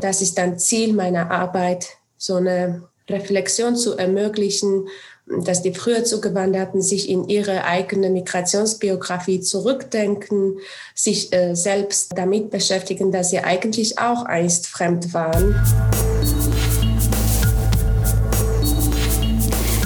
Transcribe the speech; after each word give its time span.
Das 0.00 0.22
ist 0.22 0.38
dann 0.38 0.60
Ziel 0.60 0.92
meiner 0.92 1.32
Arbeit, 1.32 1.88
so 2.16 2.36
eine 2.36 2.84
Reflexion 3.08 3.74
zu 3.74 3.96
ermöglichen, 3.96 4.86
dass 5.26 5.62
die 5.62 5.74
früher 5.74 6.04
Zugewanderten 6.04 6.80
sich 6.80 7.08
in 7.08 7.28
ihre 7.28 7.64
eigene 7.64 8.08
Migrationsbiografie 8.08 9.40
zurückdenken, 9.40 10.58
sich 10.94 11.32
äh, 11.32 11.56
selbst 11.56 12.16
damit 12.16 12.50
beschäftigen, 12.50 13.10
dass 13.10 13.30
sie 13.30 13.40
eigentlich 13.40 13.98
auch 13.98 14.24
einst 14.24 14.68
fremd 14.68 15.12
waren. 15.14 15.56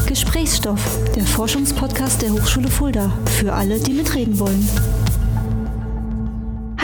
Gesprächsstoff, 0.07 0.99
der 1.17 1.25
Forschungspodcast 1.25 2.21
der 2.21 2.35
Hochschule 2.35 2.69
Fulda, 2.69 3.11
für 3.39 3.55
alle, 3.55 3.81
die 3.81 3.95
mitreden 3.95 4.39
wollen. 4.39 5.02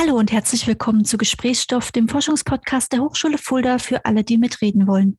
Hallo 0.01 0.17
und 0.17 0.31
herzlich 0.31 0.69
willkommen 0.69 1.05
zu 1.05 1.19
Gesprächsstoff, 1.19 1.91
dem 1.91 2.09
Forschungspodcast 2.09 2.93
der 2.93 3.01
Hochschule 3.01 3.37
Fulda, 3.37 3.79
für 3.79 4.05
alle, 4.05 4.23
die 4.23 4.39
mitreden 4.39 4.87
wollen. 4.87 5.19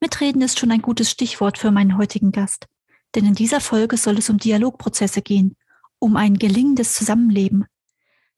Mitreden 0.00 0.42
ist 0.42 0.58
schon 0.58 0.72
ein 0.72 0.82
gutes 0.82 1.08
Stichwort 1.08 1.56
für 1.56 1.70
meinen 1.70 1.96
heutigen 1.96 2.32
Gast. 2.32 2.66
Denn 3.14 3.24
in 3.24 3.34
dieser 3.34 3.60
Folge 3.60 3.96
soll 3.96 4.18
es 4.18 4.28
um 4.28 4.38
Dialogprozesse 4.38 5.22
gehen, 5.22 5.54
um 6.00 6.16
ein 6.16 6.34
gelingendes 6.34 6.94
Zusammenleben. 6.94 7.66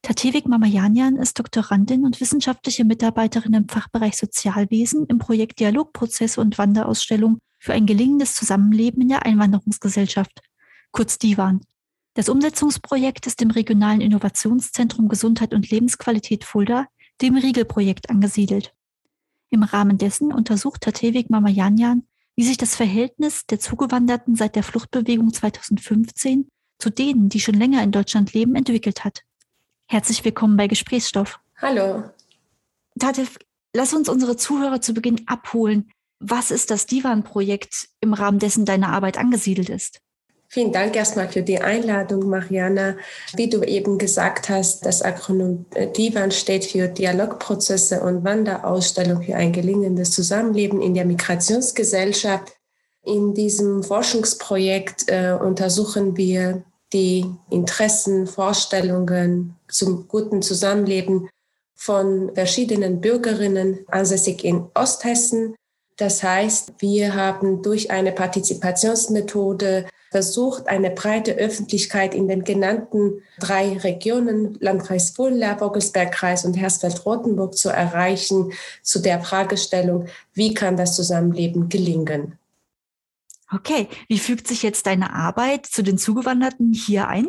Tatevik 0.03 0.45
Mamayanyan 0.45 1.17
ist 1.17 1.39
Doktorandin 1.39 2.05
und 2.05 2.21
wissenschaftliche 2.21 2.85
Mitarbeiterin 2.85 3.55
im 3.55 3.67
Fachbereich 3.67 4.19
Sozialwesen 4.19 5.07
im 5.07 5.19
Projekt 5.19 5.61
Dialogprozesse 5.61 6.43
und 6.43 6.59
Wanderausstellung 6.59 7.39
für 7.59 7.73
ein 7.73 7.87
gelingendes 7.87 8.35
Zusammenleben 8.35 9.01
in 9.01 9.09
der 9.09 9.25
Einwanderungsgesellschaft, 9.25 10.43
kurz 10.91 11.17
DIWAN. 11.17 11.63
Das 12.21 12.29
Umsetzungsprojekt 12.29 13.27
ist 13.27 13.41
im 13.41 13.51
Regionalen 13.51 14.03
Innovationszentrum 14.03 15.09
Gesundheit 15.09 15.55
und 15.55 15.71
Lebensqualität 15.71 16.45
Fulda, 16.45 16.87
dem 17.23 17.35
Riegel-Projekt, 17.35 18.11
angesiedelt. 18.11 18.75
Im 19.49 19.63
Rahmen 19.63 19.97
dessen 19.97 20.31
untersucht 20.31 20.83
Tatevik 20.83 21.31
Mamayanyan, 21.31 22.07
wie 22.37 22.45
sich 22.45 22.59
das 22.59 22.77
Verhältnis 22.77 23.47
der 23.47 23.59
Zugewanderten 23.59 24.37
seit 24.37 24.55
der 24.55 24.63
Fluchtbewegung 24.63 25.33
2015 25.33 26.51
zu 26.77 26.91
denen, 26.91 27.31
die 27.31 27.41
schon 27.41 27.55
länger 27.55 27.83
in 27.83 27.91
Deutschland 27.91 28.35
leben, 28.35 28.55
entwickelt 28.55 29.03
hat. 29.03 29.23
Herzlich 29.87 30.23
willkommen 30.23 30.59
bei 30.59 30.67
Gesprächsstoff. 30.67 31.41
Hallo. 31.57 32.05
Tatev, 32.99 33.39
lass 33.75 33.95
uns 33.95 34.11
unsere 34.11 34.37
Zuhörer 34.37 34.83
zu 34.83 34.93
Beginn 34.93 35.27
abholen. 35.27 35.91
Was 36.19 36.51
ist 36.51 36.71
das 36.71 36.85
Divan-Projekt 36.85 37.89
im 38.01 38.13
Rahmen 38.13 38.41
dessen 38.41 38.67
deine 38.67 38.91
Arbeit 38.91 39.17
angesiedelt 39.17 39.71
ist? 39.71 40.03
Vielen 40.53 40.73
Dank 40.73 40.97
erstmal 40.97 41.29
für 41.29 41.43
die 41.43 41.61
Einladung, 41.61 42.29
Mariana. 42.29 42.97
Wie 43.37 43.49
du 43.49 43.63
eben 43.63 43.99
gesagt 43.99 44.49
hast, 44.49 44.85
das 44.85 45.01
Akronym 45.01 45.65
DIVAN 45.97 46.33
steht 46.33 46.65
für 46.65 46.89
Dialogprozesse 46.89 48.01
und 48.01 48.25
Wanderausstellung 48.25 49.23
für 49.23 49.37
ein 49.37 49.53
gelingendes 49.53 50.11
Zusammenleben 50.11 50.83
in 50.83 50.95
der 50.95 51.05
Migrationsgesellschaft. 51.05 52.53
In 53.05 53.33
diesem 53.33 53.85
Forschungsprojekt 53.85 55.05
äh, 55.07 55.39
untersuchen 55.41 56.17
wir 56.17 56.65
die 56.93 57.27
Interessen, 57.49 58.27
Vorstellungen 58.27 59.55
zum 59.69 60.09
guten 60.09 60.43
Zusammenleben 60.43 61.29
von 61.77 62.35
verschiedenen 62.35 63.01
Bürgerinnen 63.01 63.87
ansässig 63.87 64.45
in 64.45 64.67
Osthessen. 64.75 65.55
Das 66.01 66.23
heißt, 66.23 66.73
wir 66.79 67.15
haben 67.15 67.61
durch 67.61 67.91
eine 67.91 68.13
Partizipationsmethode 68.13 69.87
versucht, 70.11 70.67
eine 70.67 70.91
breite 70.91 71.33
Öffentlichkeit 71.33 72.15
in 72.15 72.27
den 72.27 72.43
genannten 72.43 73.23
drei 73.39 73.77
Regionen, 73.77 74.57
Landkreis 74.61 75.11
Fulda, 75.11 75.59
Vogelsbergkreis 75.59 76.47
und 76.47 76.55
Hersfeld-Rotenburg 76.55 77.55
zu 77.55 77.69
erreichen, 77.69 78.55
zu 78.83 79.01
der 79.01 79.21
Fragestellung, 79.21 80.07
wie 80.33 80.55
kann 80.55 80.79
das 80.79 80.97
Zusammenleben 80.97 81.69
gelingen? 81.69 82.39
Okay, 83.53 83.87
wie 84.09 84.19
fügt 84.19 84.49
sich 84.49 84.63
jetzt 84.63 84.87
deine 84.87 85.13
Arbeit 85.13 85.67
zu 85.67 85.83
den 85.83 85.99
Zugewanderten 85.99 86.73
hier 86.73 87.09
ein? 87.09 87.29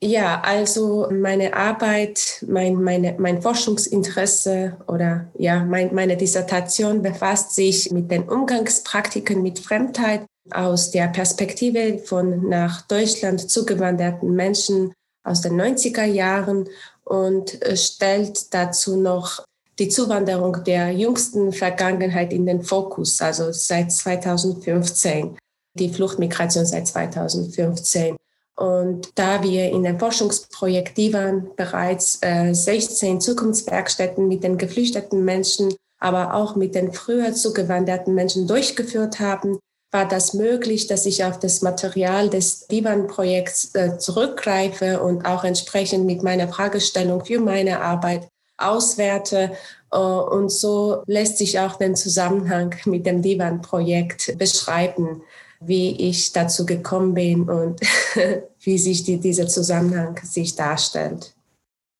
Ja, 0.00 0.40
also 0.42 1.08
meine 1.10 1.54
Arbeit, 1.54 2.44
mein, 2.46 2.80
meine, 2.80 3.16
mein 3.18 3.42
Forschungsinteresse 3.42 4.76
oder 4.86 5.26
ja, 5.36 5.64
mein, 5.64 5.92
meine 5.92 6.16
Dissertation 6.16 7.02
befasst 7.02 7.56
sich 7.56 7.90
mit 7.90 8.08
den 8.08 8.28
Umgangspraktiken 8.28 9.42
mit 9.42 9.58
Fremdheit 9.58 10.24
aus 10.52 10.92
der 10.92 11.08
Perspektive 11.08 11.98
von 11.98 12.48
nach 12.48 12.82
Deutschland 12.82 13.50
zugewanderten 13.50 14.32
Menschen 14.34 14.92
aus 15.24 15.40
den 15.40 15.60
90er 15.60 16.04
Jahren 16.04 16.68
und 17.04 17.58
stellt 17.74 18.54
dazu 18.54 18.96
noch 18.96 19.44
die 19.80 19.88
Zuwanderung 19.88 20.62
der 20.64 20.92
jüngsten 20.92 21.52
Vergangenheit 21.52 22.32
in 22.32 22.46
den 22.46 22.62
Fokus, 22.62 23.20
also 23.20 23.50
seit 23.50 23.90
2015, 23.90 25.36
die 25.74 25.88
Fluchtmigration 25.88 26.66
seit 26.66 26.86
2015. 26.86 28.16
Und 28.58 29.12
da 29.14 29.44
wir 29.44 29.70
in 29.70 29.84
dem 29.84 30.00
Forschungsprojekt 30.00 30.98
DIVAN 30.98 31.50
bereits 31.54 32.18
äh, 32.22 32.52
16 32.52 33.20
Zukunftswerkstätten 33.20 34.26
mit 34.26 34.42
den 34.42 34.58
geflüchteten 34.58 35.24
Menschen, 35.24 35.74
aber 36.00 36.34
auch 36.34 36.56
mit 36.56 36.74
den 36.74 36.92
früher 36.92 37.32
zugewanderten 37.34 38.16
Menschen 38.16 38.48
durchgeführt 38.48 39.20
haben, 39.20 39.60
war 39.92 40.08
das 40.08 40.34
möglich, 40.34 40.88
dass 40.88 41.06
ich 41.06 41.24
auf 41.24 41.38
das 41.38 41.62
Material 41.62 42.30
des 42.30 42.66
DIVAN-Projekts 42.66 43.76
äh, 43.76 43.96
zurückgreife 43.98 45.02
und 45.02 45.24
auch 45.24 45.44
entsprechend 45.44 46.04
mit 46.04 46.24
meiner 46.24 46.48
Fragestellung 46.48 47.24
für 47.24 47.38
meine 47.38 47.80
Arbeit 47.80 48.28
auswerte. 48.56 49.52
Äh, 49.92 49.98
und 49.98 50.50
so 50.50 51.04
lässt 51.06 51.38
sich 51.38 51.60
auch 51.60 51.76
den 51.76 51.94
Zusammenhang 51.94 52.74
mit 52.86 53.06
dem 53.06 53.22
DIVAN-Projekt 53.22 54.36
beschreiben, 54.36 55.22
wie 55.60 56.08
ich 56.08 56.32
dazu 56.32 56.66
gekommen 56.66 57.14
bin 57.14 57.48
und 57.48 57.80
wie 58.60 58.78
sich 58.78 59.04
die, 59.04 59.18
dieser 59.18 59.48
Zusammenhang 59.48 60.18
sich 60.24 60.54
darstellt. 60.54 61.34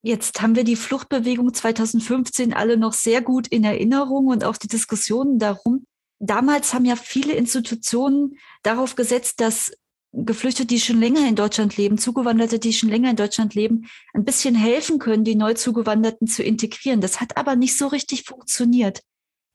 Jetzt 0.03 0.41
haben 0.41 0.55
wir 0.55 0.65
die 0.65 0.77
Fluchtbewegung 0.77 1.53
2015 1.53 2.55
alle 2.55 2.77
noch 2.77 2.93
sehr 2.93 3.21
gut 3.21 3.49
in 3.49 3.65
Erinnerung 3.65 4.29
und 4.29 4.45
auch 4.45 4.57
die 4.57 4.69
Diskussionen 4.69 5.39
darum. 5.39 5.85
Damals 6.21 6.73
haben 6.73 6.85
ja 6.85 6.97
viele 6.97 7.33
Institutionen 7.33 8.39
darauf 8.63 8.95
gesetzt, 8.95 9.41
dass 9.41 9.73
Geflüchtete, 10.13 10.67
die 10.67 10.81
schon 10.81 11.01
länger 11.01 11.29
in 11.29 11.37
Deutschland 11.37 11.77
leben, 11.77 11.99
Zugewanderte, 11.99 12.59
die 12.59 12.73
schon 12.73 12.89
länger 12.89 13.11
in 13.11 13.17
Deutschland 13.17 13.55
leben, 13.55 13.89
ein 14.15 14.25
bisschen 14.25 14.55
helfen 14.55 14.99
können, 14.99 15.25
die 15.25 15.35
Neuzugewanderten 15.35 16.27
zu 16.27 16.43
integrieren. 16.43 17.01
Das 17.01 17.21
hat 17.21 17.37
aber 17.37 17.57
nicht 17.57 17.77
so 17.77 17.89
richtig 17.89 18.25
funktioniert. 18.25 19.03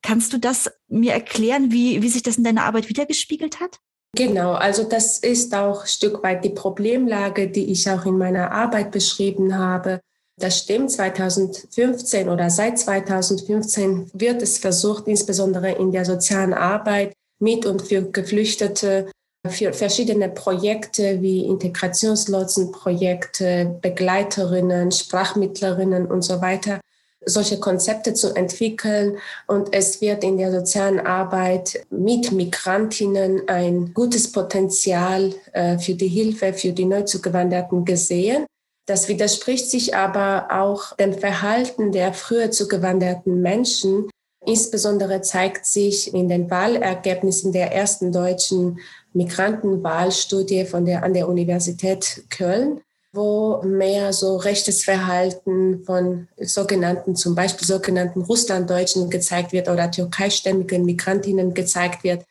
Kannst 0.04 0.34
du 0.34 0.38
das 0.38 0.70
mir 0.88 1.14
erklären, 1.14 1.72
wie, 1.72 2.02
wie 2.02 2.10
sich 2.10 2.22
das 2.22 2.38
in 2.38 2.44
deiner 2.44 2.66
Arbeit 2.66 2.90
wiedergespiegelt 2.90 3.60
hat? 3.60 3.80
Genau, 4.16 4.54
also 4.54 4.84
das 4.84 5.18
ist 5.18 5.56
auch 5.56 5.82
ein 5.82 5.88
Stück 5.88 6.22
weit 6.22 6.46
die 6.46 6.52
Problemlage, 6.52 7.48
die 7.48 7.72
ich 7.72 7.90
auch 7.90 8.06
in 8.06 8.20
meiner 8.20 8.52
Arbeit 8.52 8.92
beschrieben 8.92 9.58
habe. 9.58 10.02
Das 10.40 10.60
stimmt, 10.60 10.92
2015 10.92 12.30
oder 12.30 12.52
seit 12.52 12.78
2015 12.78 14.12
wird 14.14 14.44
es 14.44 14.60
versucht, 14.60 15.08
insbesondere 15.08 15.72
in 15.72 15.92
der 15.92 16.06
sozialen 16.06 16.54
Arbeit 16.54 17.14
mit 17.40 17.66
und 17.66 17.82
für 17.82 18.04
Geflüchtete, 18.04 19.10
für 19.48 19.74
verschiedene 19.74 20.30
Projekte 20.30 21.20
wie 21.22 21.46
Integrationslotsenprojekte, 21.46 23.80
Begleiterinnen, 23.82 24.92
Sprachmittlerinnen 24.92 26.06
und 26.06 26.22
so 26.22 26.40
weiter, 26.40 26.82
solche 27.26 27.60
Konzepte 27.60 28.14
zu 28.14 28.36
entwickeln. 28.36 29.18
Und 29.48 29.74
es 29.74 30.02
wird 30.02 30.24
in 30.24 30.38
der 30.38 30.52
sozialen 30.52 31.00
Arbeit 31.00 31.86
mit 31.90 32.32
Migrantinnen 32.32 33.48
ein 33.48 33.94
gutes 33.94 34.32
Potenzial 34.32 35.34
äh, 35.54 35.78
für 35.78 35.96
die 35.96 36.08
Hilfe 36.08 36.54
für 36.54 36.72
die 36.72 36.86
Neuzugewanderten 36.86 37.86
gesehen. 37.86 38.46
Das 38.86 39.08
widerspricht 39.08 39.70
sich 39.70 39.96
aber 39.96 40.48
auch 40.52 40.96
dem 40.98 41.14
Verhalten 41.14 41.92
der 41.92 42.14
früher 42.14 42.52
zugewanderten 42.52 43.42
Menschen. 43.42 44.10
Insbesondere 44.46 45.22
zeigt 45.22 45.66
sich 45.66 46.14
in 46.14 46.28
den 46.28 46.52
Wahlergebnissen 46.52 47.54
der 47.54 47.72
ersten 47.72 48.12
deutschen 48.12 48.80
Migrantenwahlstudie 49.14 50.66
von 50.66 50.86
der, 50.86 51.04
an 51.04 51.14
der 51.14 51.30
Universität 51.30 52.24
Köln, 52.30 52.82
wo 53.14 53.62
mehr 53.62 54.12
so 54.12 54.38
rechtes 54.38 54.84
Verhalten 54.84 55.84
von 55.86 56.28
sogenannten, 56.42 57.16
zum 57.16 57.36
Beispiel 57.36 57.66
sogenannten 57.66 58.24
Russlanddeutschen 58.24 59.10
gezeigt 59.10 59.54
wird 59.54 59.70
oder 59.70 59.90
türkeistämmigen 59.90 60.84
Migrantinnen 60.84 61.54
gezeigt 61.54 62.04
wird 62.04 62.26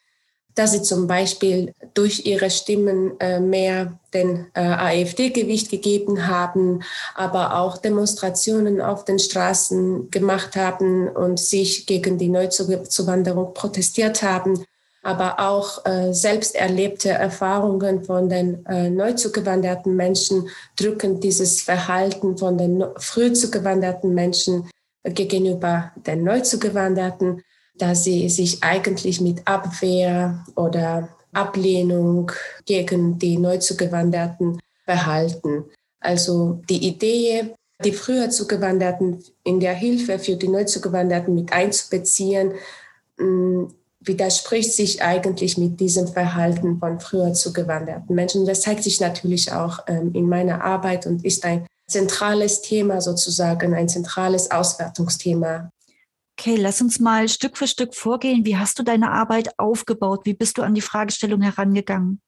dass 0.54 0.72
sie 0.72 0.82
zum 0.82 1.06
Beispiel 1.06 1.74
durch 1.94 2.26
ihre 2.26 2.50
Stimmen 2.50 3.18
äh, 3.20 3.40
mehr 3.40 3.98
den 4.12 4.46
äh, 4.54 4.60
AfD-Gewicht 4.60 5.70
gegeben 5.70 6.26
haben, 6.26 6.82
aber 7.14 7.56
auch 7.58 7.78
Demonstrationen 7.78 8.80
auf 8.80 9.04
den 9.04 9.18
Straßen 9.18 10.10
gemacht 10.10 10.56
haben 10.56 11.08
und 11.08 11.40
sich 11.40 11.86
gegen 11.86 12.18
die 12.18 12.28
Neuzuwanderung 12.28 13.54
protestiert 13.54 14.22
haben, 14.22 14.64
aber 15.02 15.40
auch 15.40 15.84
äh, 15.84 16.12
selbst 16.12 16.54
erlebte 16.54 17.10
Erfahrungen 17.10 18.04
von 18.04 18.28
den 18.28 18.64
äh, 18.66 18.88
neu 18.88 19.12
zugewanderten 19.12 19.96
Menschen 19.96 20.48
drücken 20.76 21.20
dieses 21.20 21.62
Verhalten 21.62 22.38
von 22.38 22.56
den 22.56 22.84
früh 22.98 23.32
zugewanderten 23.32 24.14
Menschen 24.14 24.70
gegenüber 25.04 25.92
den 25.96 26.22
Neuzugewanderten, 26.22 27.42
dass 27.74 28.04
sie 28.04 28.28
sich 28.28 28.62
eigentlich 28.62 29.20
mit 29.20 29.46
Abwehr 29.46 30.44
oder 30.54 31.08
Ablehnung 31.32 32.30
gegen 32.64 33.18
die 33.18 33.38
Neuzugewanderten 33.38 34.60
verhalten. 34.84 35.64
Also 35.98 36.60
die 36.68 36.86
Idee, 36.86 37.54
die 37.84 37.92
früher 37.92 38.30
Zugewanderten 38.30 39.24
in 39.42 39.58
der 39.58 39.74
Hilfe 39.74 40.18
für 40.18 40.36
die 40.36 40.48
Neuzugewanderten 40.48 41.34
mit 41.34 41.52
einzubeziehen, 41.52 42.52
mm, 43.18 43.64
widerspricht 44.04 44.72
sich 44.72 45.02
eigentlich 45.02 45.58
mit 45.58 45.80
diesem 45.80 46.08
Verhalten 46.08 46.78
von 46.78 47.00
früher 47.00 47.32
zugewanderten 47.32 48.14
Menschen. 48.14 48.46
Das 48.46 48.62
zeigt 48.62 48.82
sich 48.82 49.00
natürlich 49.00 49.52
auch 49.52 49.80
ähm, 49.86 50.12
in 50.14 50.28
meiner 50.28 50.64
Arbeit 50.64 51.06
und 51.06 51.24
ist 51.24 51.44
ein 51.44 51.66
zentrales 51.86 52.62
Thema 52.62 53.00
sozusagen, 53.00 53.74
ein 53.74 53.88
zentrales 53.88 54.50
Auswertungsthema. 54.50 55.70
Okay, 56.38 56.56
lass 56.56 56.80
uns 56.80 56.98
mal 56.98 57.28
Stück 57.28 57.56
für 57.58 57.66
Stück 57.66 57.94
vorgehen. 57.94 58.44
Wie 58.44 58.56
hast 58.56 58.78
du 58.78 58.82
deine 58.82 59.10
Arbeit 59.10 59.58
aufgebaut? 59.58 60.22
Wie 60.24 60.34
bist 60.34 60.58
du 60.58 60.62
an 60.62 60.74
die 60.74 60.80
Fragestellung 60.80 61.42
herangegangen? 61.42 62.20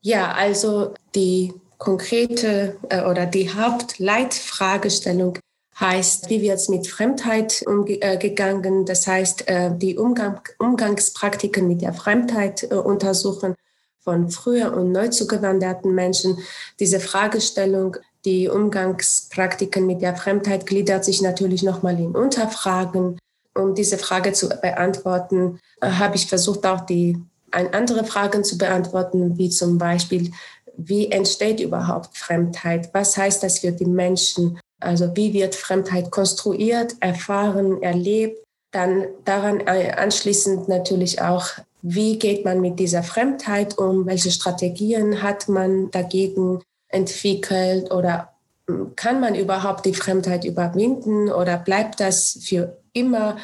Ja, 0.00 0.32
also 0.32 0.94
die 1.14 1.54
konkrete 1.78 2.76
äh, 2.88 3.02
oder 3.02 3.26
die 3.26 3.50
Hauptleitfragestellung 3.50 5.38
heißt, 5.80 6.28
wie 6.30 6.42
wird 6.42 6.56
es 6.56 6.68
mit 6.68 6.86
Fremdheit 6.86 7.62
umgegangen? 7.66 8.82
Äh, 8.82 8.84
das 8.84 9.06
heißt, 9.06 9.48
äh, 9.48 9.70
die 9.76 9.96
Umgang, 9.96 10.40
Umgangspraktiken 10.58 11.68
mit 11.68 11.82
der 11.82 11.92
Fremdheit 11.92 12.64
äh, 12.64 12.74
untersuchen 12.74 13.54
von 14.00 14.30
früher 14.30 14.74
und 14.74 14.92
neu 14.92 15.08
zugewanderten 15.08 15.94
Menschen. 15.94 16.38
Diese 16.80 16.98
Fragestellung, 16.98 17.96
die 18.24 18.48
Umgangspraktiken 18.48 19.86
mit 19.86 20.02
der 20.02 20.16
Fremdheit 20.16 20.66
gliedert 20.66 21.04
sich 21.04 21.22
natürlich 21.22 21.62
nochmal 21.62 21.98
in 21.98 22.16
Unterfragen. 22.16 23.18
Um 23.54 23.74
diese 23.74 23.98
Frage 23.98 24.32
zu 24.32 24.48
beantworten, 24.48 25.58
habe 25.82 26.16
ich 26.16 26.26
versucht, 26.26 26.64
auch 26.64 26.82
die 26.82 27.20
andere 27.50 28.04
Fragen 28.04 28.44
zu 28.44 28.56
beantworten, 28.56 29.36
wie 29.36 29.50
zum 29.50 29.78
Beispiel, 29.78 30.30
wie 30.78 31.10
entsteht 31.10 31.60
überhaupt 31.60 32.16
Fremdheit? 32.16 32.90
Was 32.94 33.16
heißt 33.16 33.42
das 33.42 33.58
für 33.58 33.72
die 33.72 33.84
Menschen? 33.84 34.58
Also 34.80 35.14
wie 35.16 35.32
wird 35.34 35.56
Fremdheit 35.56 36.10
konstruiert, 36.10 36.94
erfahren, 37.00 37.82
erlebt? 37.82 38.38
Dann 38.70 39.06
daran 39.24 39.66
anschließend 39.66 40.68
natürlich 40.68 41.20
auch, 41.20 41.46
wie 41.82 42.18
geht 42.18 42.44
man 42.44 42.60
mit 42.60 42.78
dieser 42.78 43.02
Fremdheit 43.02 43.76
um? 43.76 44.06
Welche 44.06 44.30
Strategien 44.30 45.22
hat 45.22 45.48
man 45.48 45.90
dagegen 45.90 46.62
entwickelt? 46.88 47.90
Oder 47.90 48.32
hm, 48.68 48.92
kann 48.94 49.20
man 49.20 49.34
überhaupt 49.34 49.84
die 49.84 49.94
Fremdheit 49.94 50.44
überwinden? 50.44 51.28
Oder 51.30 51.58
bleibt 51.58 51.98
das 51.98 52.38
für 52.42 52.78
immer 52.92 53.36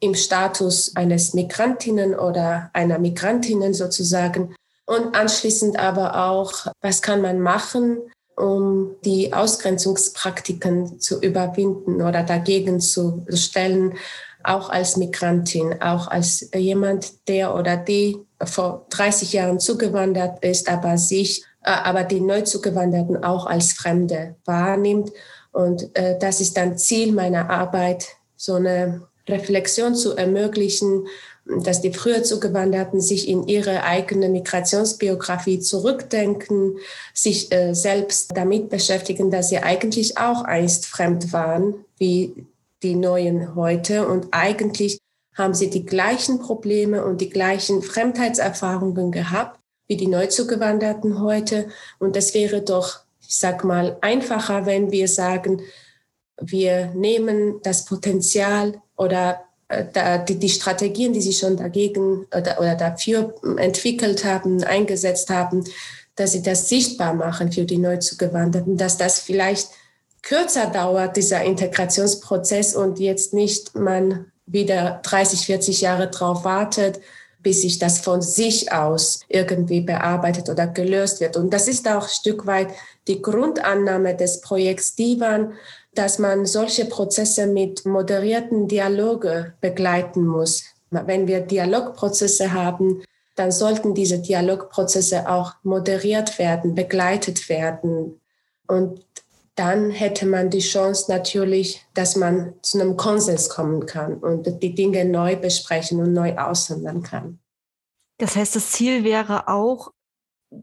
im 0.00 0.14
Status 0.14 0.94
eines 0.94 1.32
Migrantinnen 1.32 2.14
oder 2.14 2.70
einer 2.74 2.98
Migrantinnen 2.98 3.72
sozusagen? 3.72 4.54
Und 4.84 5.14
anschließend 5.14 5.78
aber 5.78 6.26
auch, 6.26 6.66
was 6.80 7.02
kann 7.02 7.22
man 7.22 7.40
machen, 7.40 7.98
um 8.36 8.96
die 9.04 9.32
Ausgrenzungspraktiken 9.32 10.98
zu 11.00 11.20
überwinden 11.20 12.02
oder 12.02 12.22
dagegen 12.22 12.80
zu 12.80 13.24
stellen, 13.28 13.94
auch 14.44 14.70
als 14.70 14.96
Migrantin, 14.96 15.80
auch 15.80 16.08
als 16.08 16.48
jemand, 16.54 17.28
der 17.28 17.54
oder 17.54 17.76
die 17.76 18.18
vor 18.42 18.86
30 18.90 19.32
Jahren 19.32 19.60
zugewandert 19.60 20.44
ist, 20.44 20.68
aber 20.68 20.98
sich, 20.98 21.44
äh, 21.62 21.70
aber 21.70 22.02
die 22.04 22.20
Neuzugewanderten 22.20 23.22
auch 23.22 23.46
als 23.46 23.72
Fremde 23.72 24.34
wahrnimmt. 24.44 25.12
Und 25.52 25.96
äh, 25.96 26.18
das 26.18 26.40
ist 26.40 26.56
dann 26.56 26.76
Ziel 26.76 27.12
meiner 27.12 27.50
Arbeit, 27.50 28.08
so 28.36 28.54
eine 28.54 29.02
Reflexion 29.28 29.94
zu 29.94 30.16
ermöglichen 30.16 31.06
dass 31.44 31.80
die 31.80 31.92
früher 31.92 32.22
Zugewanderten 32.22 33.00
sich 33.00 33.28
in 33.28 33.46
ihre 33.48 33.82
eigene 33.82 34.28
Migrationsbiografie 34.28 35.58
zurückdenken, 35.60 36.78
sich 37.14 37.52
äh, 37.52 37.74
selbst 37.74 38.30
damit 38.34 38.68
beschäftigen, 38.68 39.30
dass 39.30 39.48
sie 39.48 39.58
eigentlich 39.58 40.18
auch 40.18 40.42
einst 40.44 40.86
fremd 40.86 41.32
waren 41.32 41.84
wie 41.98 42.46
die 42.82 42.94
Neuen 42.94 43.54
heute 43.54 44.06
und 44.06 44.28
eigentlich 44.30 44.98
haben 45.34 45.54
sie 45.54 45.70
die 45.70 45.86
gleichen 45.86 46.40
Probleme 46.40 47.04
und 47.04 47.20
die 47.20 47.30
gleichen 47.30 47.82
Fremdheitserfahrungen 47.82 49.12
gehabt 49.12 49.58
wie 49.88 49.96
die 49.96 50.06
Neuzugewanderten 50.06 51.20
heute. 51.20 51.68
Und 51.98 52.16
es 52.16 52.34
wäre 52.34 52.62
doch, 52.62 53.00
ich 53.20 53.38
sag 53.38 53.64
mal, 53.64 53.98
einfacher, 54.00 54.66
wenn 54.66 54.90
wir 54.90 55.08
sagen, 55.08 55.62
wir 56.40 56.86
nehmen 56.94 57.60
das 57.62 57.84
Potenzial 57.84 58.80
oder 58.96 59.44
äh, 59.72 60.24
die, 60.24 60.38
die 60.38 60.48
Strategien, 60.48 61.12
die 61.12 61.20
sie 61.20 61.32
schon 61.32 61.56
dagegen 61.56 62.26
oder, 62.36 62.58
oder 62.58 62.74
dafür 62.74 63.34
entwickelt 63.56 64.24
haben, 64.24 64.62
eingesetzt 64.64 65.30
haben, 65.30 65.64
dass 66.16 66.32
sie 66.32 66.42
das 66.42 66.68
sichtbar 66.68 67.14
machen 67.14 67.50
für 67.52 67.64
die 67.64 67.78
Neuzugewanderten, 67.78 68.76
dass 68.76 68.98
das 68.98 69.18
vielleicht 69.18 69.68
kürzer 70.22 70.66
dauert, 70.66 71.16
dieser 71.16 71.42
Integrationsprozess 71.42 72.76
und 72.76 72.98
jetzt 72.98 73.34
nicht 73.34 73.74
man 73.74 74.26
wieder 74.46 75.00
30, 75.02 75.46
40 75.46 75.80
Jahre 75.80 76.10
drauf 76.10 76.44
wartet, 76.44 77.00
bis 77.42 77.62
sich 77.62 77.78
das 77.78 77.98
von 77.98 78.22
sich 78.22 78.72
aus 78.72 79.20
irgendwie 79.28 79.80
bearbeitet 79.80 80.48
oder 80.48 80.66
gelöst 80.66 81.20
wird. 81.20 81.36
Und 81.36 81.50
das 81.50 81.66
ist 81.66 81.88
auch 81.88 82.04
ein 82.04 82.08
Stück 82.08 82.46
weit 82.46 82.68
die 83.08 83.20
Grundannahme 83.20 84.16
des 84.16 84.40
Projekts 84.40 84.94
Divan, 84.94 85.54
dass 85.94 86.18
man 86.18 86.46
solche 86.46 86.86
Prozesse 86.86 87.46
mit 87.46 87.84
moderierten 87.84 88.66
Dialoge 88.66 89.54
begleiten 89.60 90.26
muss. 90.26 90.64
Wenn 90.90 91.26
wir 91.26 91.40
Dialogprozesse 91.40 92.52
haben, 92.52 93.02
dann 93.36 93.52
sollten 93.52 93.94
diese 93.94 94.18
Dialogprozesse 94.18 95.28
auch 95.28 95.54
moderiert 95.62 96.38
werden, 96.38 96.74
begleitet 96.74 97.48
werden. 97.48 98.20
Und 98.66 99.04
dann 99.54 99.90
hätte 99.90 100.26
man 100.26 100.48
die 100.48 100.60
Chance 100.60 101.10
natürlich, 101.10 101.84
dass 101.94 102.16
man 102.16 102.54
zu 102.62 102.80
einem 102.80 102.96
Konsens 102.96 103.50
kommen 103.50 103.84
kann 103.84 104.14
und 104.18 104.62
die 104.62 104.74
Dinge 104.74 105.04
neu 105.04 105.36
besprechen 105.36 106.00
und 106.00 106.12
neu 106.12 106.36
aushandeln 106.36 107.02
kann. 107.02 107.38
Das 108.18 108.36
heißt, 108.36 108.56
das 108.56 108.70
Ziel 108.70 109.04
wäre 109.04 109.48
auch, 109.48 109.92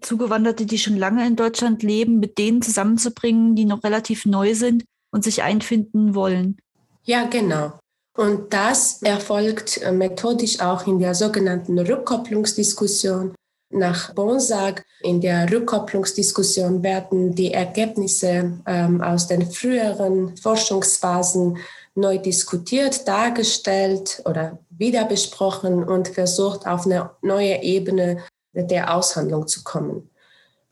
Zugewanderte, 0.01 0.67
die 0.67 0.77
schon 0.77 0.97
lange 0.97 1.25
in 1.25 1.35
Deutschland 1.35 1.81
leben, 1.81 2.19
mit 2.19 2.37
denen 2.37 2.61
zusammenzubringen, 2.61 3.55
die 3.55 3.65
noch 3.65 3.83
relativ 3.83 4.27
neu 4.27 4.53
sind 4.53 4.85
und 5.11 5.23
sich 5.23 5.43
einfinden 5.43 6.15
wollen. 6.15 6.57
Ja, 7.03 7.25
genau. 7.25 7.73
Und 8.15 8.53
das 8.53 9.01
erfolgt 9.01 9.81
äh, 9.81 9.91
methodisch 9.91 10.59
auch 10.59 10.85
in 10.87 10.99
der 10.99 11.15
sogenannten 11.15 11.79
Rückkopplungsdiskussion. 11.79 13.33
Nach 13.71 14.13
Bonsag 14.13 14.83
in 15.01 15.21
der 15.21 15.49
Rückkopplungsdiskussion 15.51 16.83
werden 16.83 17.35
die 17.35 17.53
Ergebnisse 17.53 18.59
ähm, 18.65 19.01
aus 19.01 19.27
den 19.27 19.49
früheren 19.49 20.35
Forschungsphasen 20.37 21.59
neu 21.95 22.17
diskutiert, 22.17 23.07
dargestellt 23.07 24.21
oder 24.25 24.59
wieder 24.69 25.05
besprochen 25.05 25.83
und 25.83 26.07
versucht, 26.07 26.65
auf 26.65 26.85
eine 26.85 27.11
neue 27.21 27.61
Ebene 27.61 28.23
der 28.53 28.95
Aushandlung 28.95 29.47
zu 29.47 29.63
kommen. 29.63 30.09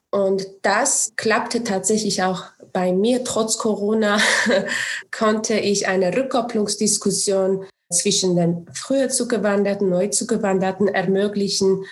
Und 0.09 0.47
das 0.61 1.11
klappte 1.15 1.63
tatsächlich 1.63 2.23
auch 2.23 2.45
bei 2.77 2.93
mir. 2.93 3.23
Trotz 3.23 3.57
Corona 3.57 4.19
konnte 5.11 5.55
ich 5.55 5.87
eine 5.87 6.15
Rückkopplungsdiskussion 6.15 7.65
zwischen 7.91 8.35
den 8.35 8.67
früher 8.71 9.09
zugewanderten, 9.09 9.89
neu 9.89 10.09
zugewanderten 10.09 10.87
ermöglichen, 10.87 11.85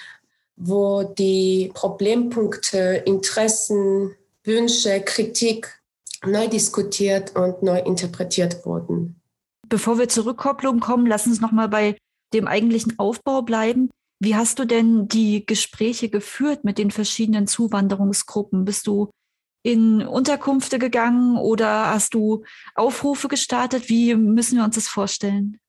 wo 0.56 1.02
die 1.02 1.72
Problempunkte, 1.74 3.02
Interessen, 3.08 4.14
Wünsche, 4.44 5.02
Kritik 5.02 5.82
neu 6.24 6.48
diskutiert 6.48 7.36
und 7.36 7.64
neu 7.64 7.80
interpretiert 7.80 8.64
wurden. 8.64 9.20
Bevor 9.68 9.98
wir 9.98 10.08
zur 10.08 10.28
Rückkopplung 10.28 10.80
kommen, 10.82 11.08
lass 11.08 11.26
uns 11.26 11.42
nochmal 11.42 11.68
bei 11.68 11.98
dem 12.32 12.46
eigentlichen 12.48 13.00
Aufbau 13.00 13.42
bleiben. 13.42 13.90
Wie 14.20 14.36
hast 14.36 14.60
du 14.60 14.66
denn 14.66 15.08
die 15.08 15.48
Gespräche 15.48 16.10
geführt 16.10 16.64
mit 16.64 16.78
den 16.78 16.92
verschiedenen 16.92 17.48
Zuwanderungsgruppen? 17.48 18.66
Bist 18.66 18.86
du 18.86 19.10
in 19.66 20.06
Unterkünfte 20.06 20.78
gegangen 20.78 21.38
oder 21.40 21.90
hast 21.90 22.14
du 22.14 22.44
Aufrufe 22.76 23.28
gestartet? 23.28 23.90
Wie 23.90 24.14
müssen 24.14 24.60
wir 24.60 24.64
uns 24.64 24.76
das 24.76 24.88
vorstellen? 24.88 25.60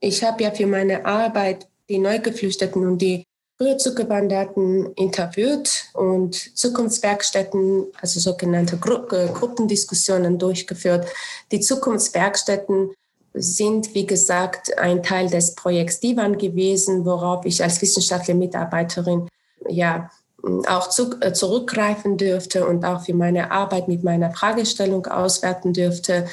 Ich 0.00 0.24
habe 0.24 0.42
ja 0.42 0.50
für 0.50 0.66
meine 0.66 1.04
Arbeit 1.04 1.68
die 1.90 1.98
Neugeflüchteten 1.98 2.86
und 2.86 3.02
die 3.02 3.26
früher 3.58 3.76
Zugewanderten 3.76 4.94
interviewt 4.94 5.90
und 5.92 6.34
Zukunftswerkstätten, 6.56 7.88
also 8.00 8.20
sogenannte 8.20 8.78
Gru 8.78 9.06
äh, 9.14 9.28
Gruppendiskussionen 9.28 10.38
durchgeführt. 10.38 11.06
Die 11.52 11.60
Zukunftswerkstätten 11.60 12.94
sind, 13.34 13.94
wie 13.94 14.06
gesagt, 14.06 14.78
ein 14.78 15.02
Teil 15.02 15.28
des 15.28 15.54
Projekts 15.54 16.00
Divan 16.00 16.38
gewesen, 16.38 17.04
worauf 17.04 17.44
ich 17.44 17.62
als 17.62 17.82
wissenschaftliche 17.82 18.34
Mitarbeiterin 18.34 19.28
ja 19.68 20.10
auch 20.68 20.88
zu, 20.88 21.20
äh, 21.20 21.32
zurückgreifen 21.32 22.16
dürfte 22.16 22.66
und 22.66 22.84
auch 22.84 23.02
für 23.02 23.14
meine 23.14 23.50
Arbeit 23.50 23.88
mit 23.88 24.04
meiner 24.04 24.30
Fragestellung 24.30 25.06
auswerten 25.06 25.72
dürfte. 25.72 26.26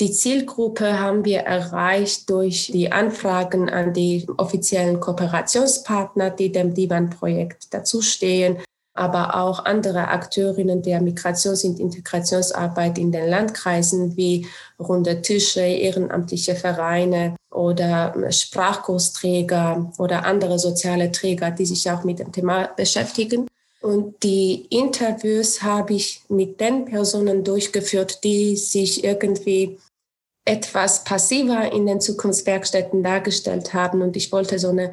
Die 0.00 0.12
Zielgruppe 0.12 0.98
haben 0.98 1.26
wir 1.26 1.40
erreicht 1.40 2.30
durch 2.30 2.70
die 2.72 2.90
Anfragen 2.90 3.68
an 3.68 3.92
die 3.92 4.26
offiziellen 4.38 4.98
Kooperationspartner, 4.98 6.30
die 6.30 6.50
dem 6.50 6.72
Divan-Projekt 6.72 7.74
dazustehen, 7.74 8.56
aber 8.94 9.36
auch 9.36 9.64
andere 9.64 10.08
Akteurinnen 10.08 10.82
der 10.82 11.00
Migrations- 11.00 11.64
und 11.64 11.78
Integrationsarbeit 11.78 12.98
in 12.98 13.12
den 13.12 13.28
Landkreisen 13.28 14.16
wie 14.16 14.46
runde 14.78 15.22
Tische, 15.22 15.60
ehrenamtliche 15.60 16.54
Vereine 16.54 17.36
oder 17.50 18.14
Sprachkursträger 18.30 19.92
oder 19.98 20.24
andere 20.24 20.58
soziale 20.58 21.12
Träger, 21.12 21.50
die 21.50 21.66
sich 21.66 21.90
auch 21.90 22.04
mit 22.04 22.18
dem 22.18 22.32
Thema 22.32 22.68
beschäftigen. 22.76 23.46
Und 23.80 24.22
die 24.22 24.66
Interviews 24.66 25.62
habe 25.62 25.94
ich 25.94 26.22
mit 26.28 26.60
den 26.60 26.84
Personen 26.84 27.44
durchgeführt, 27.44 28.22
die 28.24 28.56
sich 28.56 29.04
irgendwie 29.04 29.78
etwas 30.44 31.04
passiver 31.04 31.72
in 31.72 31.86
den 31.86 32.00
Zukunftswerkstätten 32.00 33.02
dargestellt 33.02 33.72
haben. 33.72 34.02
Und 34.02 34.16
ich 34.16 34.32
wollte 34.32 34.58
so 34.58 34.68
eine, 34.68 34.92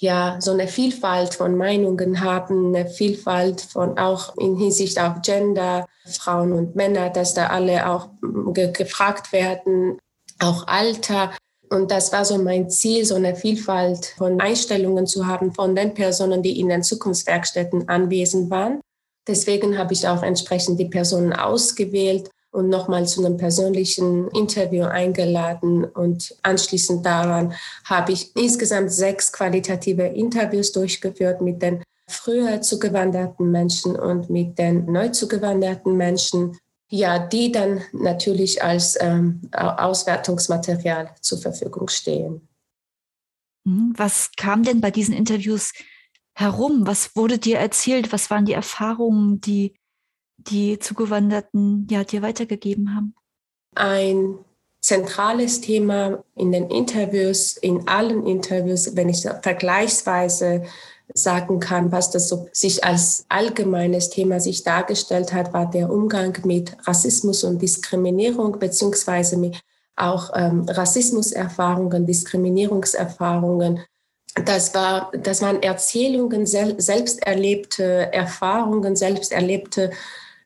ja, 0.00 0.38
so 0.40 0.52
eine 0.52 0.66
Vielfalt 0.66 1.34
von 1.34 1.58
Meinungen 1.58 2.20
haben, 2.20 2.74
eine 2.74 2.88
Vielfalt 2.88 3.60
von 3.60 3.98
auch 3.98 4.34
in 4.38 4.56
Hinsicht 4.56 4.98
auf 4.98 5.20
Gender, 5.22 5.86
Frauen 6.06 6.54
und 6.54 6.74
Männer, 6.74 7.10
dass 7.10 7.34
da 7.34 7.48
alle 7.48 7.86
auch 7.86 8.08
ge 8.54 8.72
gefragt 8.72 9.30
werden, 9.32 9.98
auch 10.38 10.66
Alter. 10.66 11.32
Und 11.68 11.90
das 11.90 12.12
war 12.12 12.24
so 12.24 12.38
mein 12.38 12.70
Ziel, 12.70 13.04
so 13.04 13.14
eine 13.14 13.36
Vielfalt 13.36 14.14
von 14.16 14.40
Einstellungen 14.40 15.06
zu 15.06 15.26
haben 15.26 15.52
von 15.52 15.76
den 15.76 15.92
Personen, 15.92 16.42
die 16.42 16.58
in 16.58 16.70
den 16.70 16.82
Zukunftswerkstätten 16.82 17.90
anwesend 17.90 18.50
waren. 18.50 18.80
Deswegen 19.28 19.76
habe 19.76 19.92
ich 19.92 20.08
auch 20.08 20.22
entsprechend 20.22 20.80
die 20.80 20.88
Personen 20.88 21.34
ausgewählt 21.34 22.30
und 22.50 22.68
nochmal 22.68 23.06
zu 23.06 23.24
einem 23.24 23.36
persönlichen 23.36 24.28
Interview 24.28 24.84
eingeladen. 24.84 25.84
Und 25.84 26.36
anschließend 26.42 27.04
daran 27.06 27.54
habe 27.84 28.12
ich 28.12 28.34
insgesamt 28.36 28.92
sechs 28.92 29.32
qualitative 29.32 30.04
Interviews 30.04 30.72
durchgeführt 30.72 31.40
mit 31.40 31.62
den 31.62 31.82
früher 32.08 32.60
zugewanderten 32.60 33.50
Menschen 33.50 33.94
und 33.96 34.30
mit 34.30 34.58
den 34.58 34.86
neu 34.86 35.10
zugewanderten 35.10 35.96
Menschen. 35.96 36.56
Ja, 36.92 37.20
die 37.20 37.52
dann 37.52 37.82
natürlich 37.92 38.64
als 38.64 38.98
ähm, 39.00 39.42
Auswertungsmaterial 39.52 41.14
zur 41.20 41.38
Verfügung 41.38 41.86
stehen. 41.86 42.48
Mhm. 43.64 43.92
Was 43.96 44.32
kam 44.36 44.64
denn 44.64 44.80
bei 44.80 44.90
diesen 44.90 45.14
Interviews 45.14 45.72
herum? 46.34 46.88
Was 46.88 47.14
wurde 47.14 47.38
dir 47.38 47.58
erzählt? 47.58 48.12
Was 48.12 48.28
waren 48.28 48.44
die 48.44 48.54
Erfahrungen, 48.54 49.40
die 49.40 49.76
die 50.48 50.78
Zugewanderten 50.78 51.86
ja, 51.90 52.04
dir 52.04 52.22
weitergegeben 52.22 52.94
haben? 52.94 53.14
Ein 53.74 54.38
zentrales 54.80 55.60
Thema 55.60 56.24
in 56.34 56.52
den 56.52 56.70
Interviews, 56.70 57.56
in 57.56 57.86
allen 57.86 58.26
Interviews, 58.26 58.96
wenn 58.96 59.08
ich 59.08 59.22
vergleichsweise 59.42 60.64
sagen 61.12 61.60
kann, 61.60 61.92
was 61.92 62.10
das 62.10 62.28
so 62.28 62.48
sich 62.52 62.84
als 62.84 63.24
allgemeines 63.28 64.10
Thema 64.10 64.40
sich 64.40 64.62
dargestellt 64.62 65.32
hat, 65.32 65.52
war 65.52 65.68
der 65.68 65.90
Umgang 65.90 66.36
mit 66.44 66.76
Rassismus 66.86 67.44
und 67.44 67.60
Diskriminierung 67.60 68.58
beziehungsweise 68.58 69.36
mit 69.36 69.60
auch 69.96 70.30
ähm, 70.34 70.66
Rassismuserfahrungen, 70.68 72.06
Diskriminierungserfahrungen. 72.06 73.80
Das, 74.44 74.74
war, 74.74 75.10
das 75.12 75.42
waren 75.42 75.62
Erzählungen, 75.62 76.46
sel 76.46 76.80
selbst 76.80 77.26
erlebte 77.26 78.12
Erfahrungen, 78.12 78.96
selbst 78.96 79.32
erlebte 79.32 79.90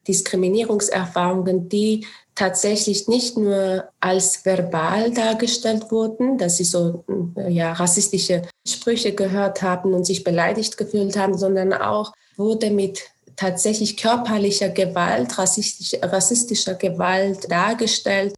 Diskriminierungserfahrungen, 0.07 1.69
die 1.69 2.07
tatsächlich 2.35 3.07
nicht 3.07 3.37
nur 3.37 3.89
als 4.01 4.45
verbal 4.45 5.13
dargestellt 5.13 5.91
wurden, 5.91 6.37
dass 6.37 6.57
sie 6.57 6.65
so 6.65 7.05
äh, 7.37 7.51
ja, 7.51 7.73
rassistische 7.73 8.43
Sprüche 8.67 9.15
gehört 9.15 9.63
haben 9.63 9.95
und 9.95 10.05
sich 10.05 10.25
beleidigt 10.25 10.77
gefühlt 10.77 11.17
haben, 11.17 11.39
sondern 11.39 11.73
auch 11.73 12.13
wurde 12.37 12.71
mit 12.71 13.03
tatsächlich 13.37 13.97
körperlicher 13.97 14.69
Gewalt, 14.69 15.39
rassistisch, 15.39 15.99
rassistischer 16.03 16.75
Gewalt 16.75 17.51
dargestellt. 17.51 18.35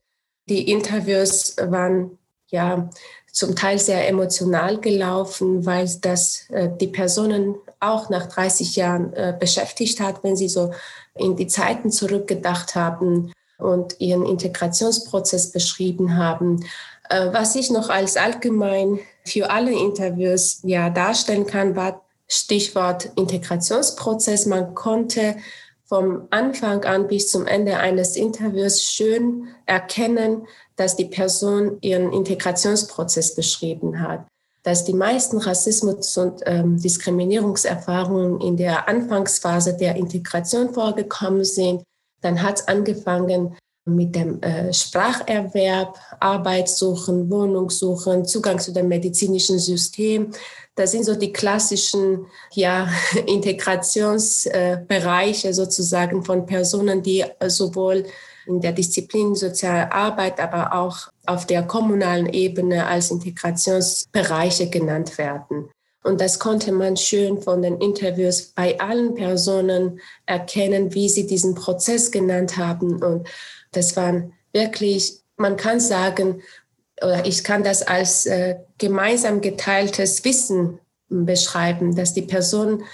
Die 0.49 0.71
Interviews 0.71 1.57
waren 1.59 2.19
ja 2.49 2.91
zum 3.33 3.55
Teil 3.55 3.79
sehr 3.79 4.09
emotional 4.09 4.79
gelaufen, 4.79 5.67
weil 5.67 5.89
das 6.01 6.49
äh, 6.51 6.71
die 6.81 6.87
Personen 6.87 7.57
auch 7.81 8.09
nach 8.09 8.27
30 8.27 8.77
Jahren 8.77 9.13
äh, 9.13 9.37
beschäftigt 9.39 10.01
hat, 10.01 10.25
wenn 10.25 10.37
sie 10.37 10.49
so 10.49 10.73
in 11.19 11.37
die 11.37 11.47
Zeiten 11.47 11.91
zurückgedacht 11.91 12.75
haben 12.75 13.33
und 13.59 14.01
ihren 14.01 14.27
Integrationsprozess 14.27 15.53
beschrieben 15.53 16.17
haben. 16.17 16.65
Äh, 17.09 17.33
was 17.33 17.55
ich 17.55 17.71
noch 17.71 17.89
als 17.89 18.17
allgemein 18.17 18.99
für 19.25 19.51
alle 19.51 19.73
Interviews 19.73 20.61
ja 20.63 20.91
darstellen 20.91 21.47
kann, 21.47 21.77
war 21.77 22.03
Stichwort 22.29 23.11
Integrationsprozess. 23.17 24.47
Man 24.47 24.75
konnte 24.75 25.37
vom 25.85 26.27
Anfang 26.31 26.85
an 26.85 27.07
bis 27.07 27.31
zum 27.31 27.47
Ende 27.47 27.79
eines 27.79 28.17
Interviews 28.17 28.83
schön 28.83 29.49
erkennen, 29.67 30.47
dass 30.75 30.97
die 30.97 31.05
Person 31.05 31.79
ihren 31.81 32.13
Integrationsprozess 32.13 33.35
beschrieben 33.35 34.01
hat 34.01 34.27
dass 34.67 34.85
die 34.85 34.95
meisten 34.95 35.39
Rassismus- 35.39 36.19
und 36.19 36.43
ähm, 36.45 36.77
Diskriminierungserfahrungen 36.77 38.41
in 38.41 38.57
der 38.57 38.89
Anfangsphase 38.89 39.77
der 39.77 39.95
Integration 39.95 40.75
vorgekommen 40.75 41.45
sind. 41.45 41.85
Dann 42.21 42.43
hat 42.43 42.57
es 42.57 42.67
angefangen 42.67 43.57
mit 43.85 44.17
dem 44.17 44.43
äh, 44.43 44.73
Spracherwerb, 44.73 45.97
Arbeitssuchen, 46.19 47.31
Wohnungssuchen, 47.31 48.25
Zugang 48.25 48.59
zu 48.59 48.73
dem 48.73 48.89
medizinischen 48.89 49.61
System. 49.61 50.33
Das 50.75 50.91
sind 50.91 51.05
so 51.05 51.15
die 51.15 51.33
klassischen 51.33 52.27
ja, 52.53 52.89
Integrationsbereiche 53.27 55.49
äh, 55.49 55.53
sozusagen 55.53 56.25
von 56.25 56.45
Personen, 56.45 57.05
die 57.05 57.25
sowohl 57.47 58.05
in 58.47 58.61
der 58.61 58.73
Disziplin 58.73 59.37
Soziale 59.37 59.93
Arbeit, 59.93 60.41
aber 60.41 60.73
auch 60.73 61.07
auf 61.27 61.47
der 61.47 61.63
kommunalen 61.63 62.27
Ebene 62.27 62.87
als 62.87 63.11
Integrationsbereiche 63.11 64.71
genannt 64.71 65.19
werden. 65.19 65.71
Und 66.07 66.21
das 66.21 66.39
konnte 66.39 66.71
man 66.71 66.97
schön 66.97 67.43
von 67.43 67.63
den 67.63 67.79
Interviews 67.81 68.53
bei 68.55 68.79
allen 68.79 69.15
Personen 69.17 70.01
erkennen, 70.25 70.95
wie 70.95 71.09
sie 71.09 71.27
diesen 71.27 71.57
Prozess 71.57 72.13
genannt 72.13 72.57
haben. 72.57 73.03
Und 73.03 73.29
das 73.73 73.97
waren 73.97 74.33
wirklich, 74.53 75.21
man 75.37 75.57
kann 75.57 75.81
sagen, 75.81 76.43
oder 77.03 77.27
ich 77.27 77.43
kann 77.43 77.65
das 77.65 77.83
als 77.83 78.25
äh, 78.27 78.57
gemeinsam 78.79 79.41
geteiltes 79.41 80.25
Wissen 80.25 80.79
beschreiben, 81.09 81.97
dass 81.97 82.15
die 82.15 82.23
Personen 82.23 82.85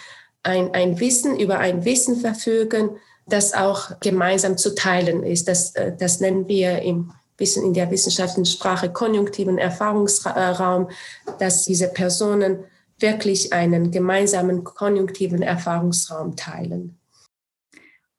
ein, 0.42 0.72
ein 0.74 0.98
Wissen 0.98 1.38
über 1.38 1.58
ein 1.58 1.84
Wissen 1.84 2.16
verfügen, 2.16 2.96
das 3.26 3.52
auch 3.52 4.00
gemeinsam 4.00 4.56
zu 4.56 4.74
teilen 4.74 5.22
ist. 5.22 5.48
Das, 5.48 5.74
äh, 5.74 5.92
das 5.96 6.20
nennen 6.20 6.48
wir 6.48 6.80
im 6.80 7.12
bisschen 7.36 7.64
in 7.64 7.74
der 7.74 7.90
wissenschaftlichen 7.90 8.46
Sprache 8.46 8.92
konjunktiven 8.92 9.58
Erfahrungsraum, 9.58 10.90
dass 11.38 11.64
diese 11.64 11.88
Personen 11.88 12.64
wirklich 12.98 13.52
einen 13.52 13.90
gemeinsamen 13.90 14.64
konjunktiven 14.64 15.42
Erfahrungsraum 15.42 16.36
teilen. 16.36 16.98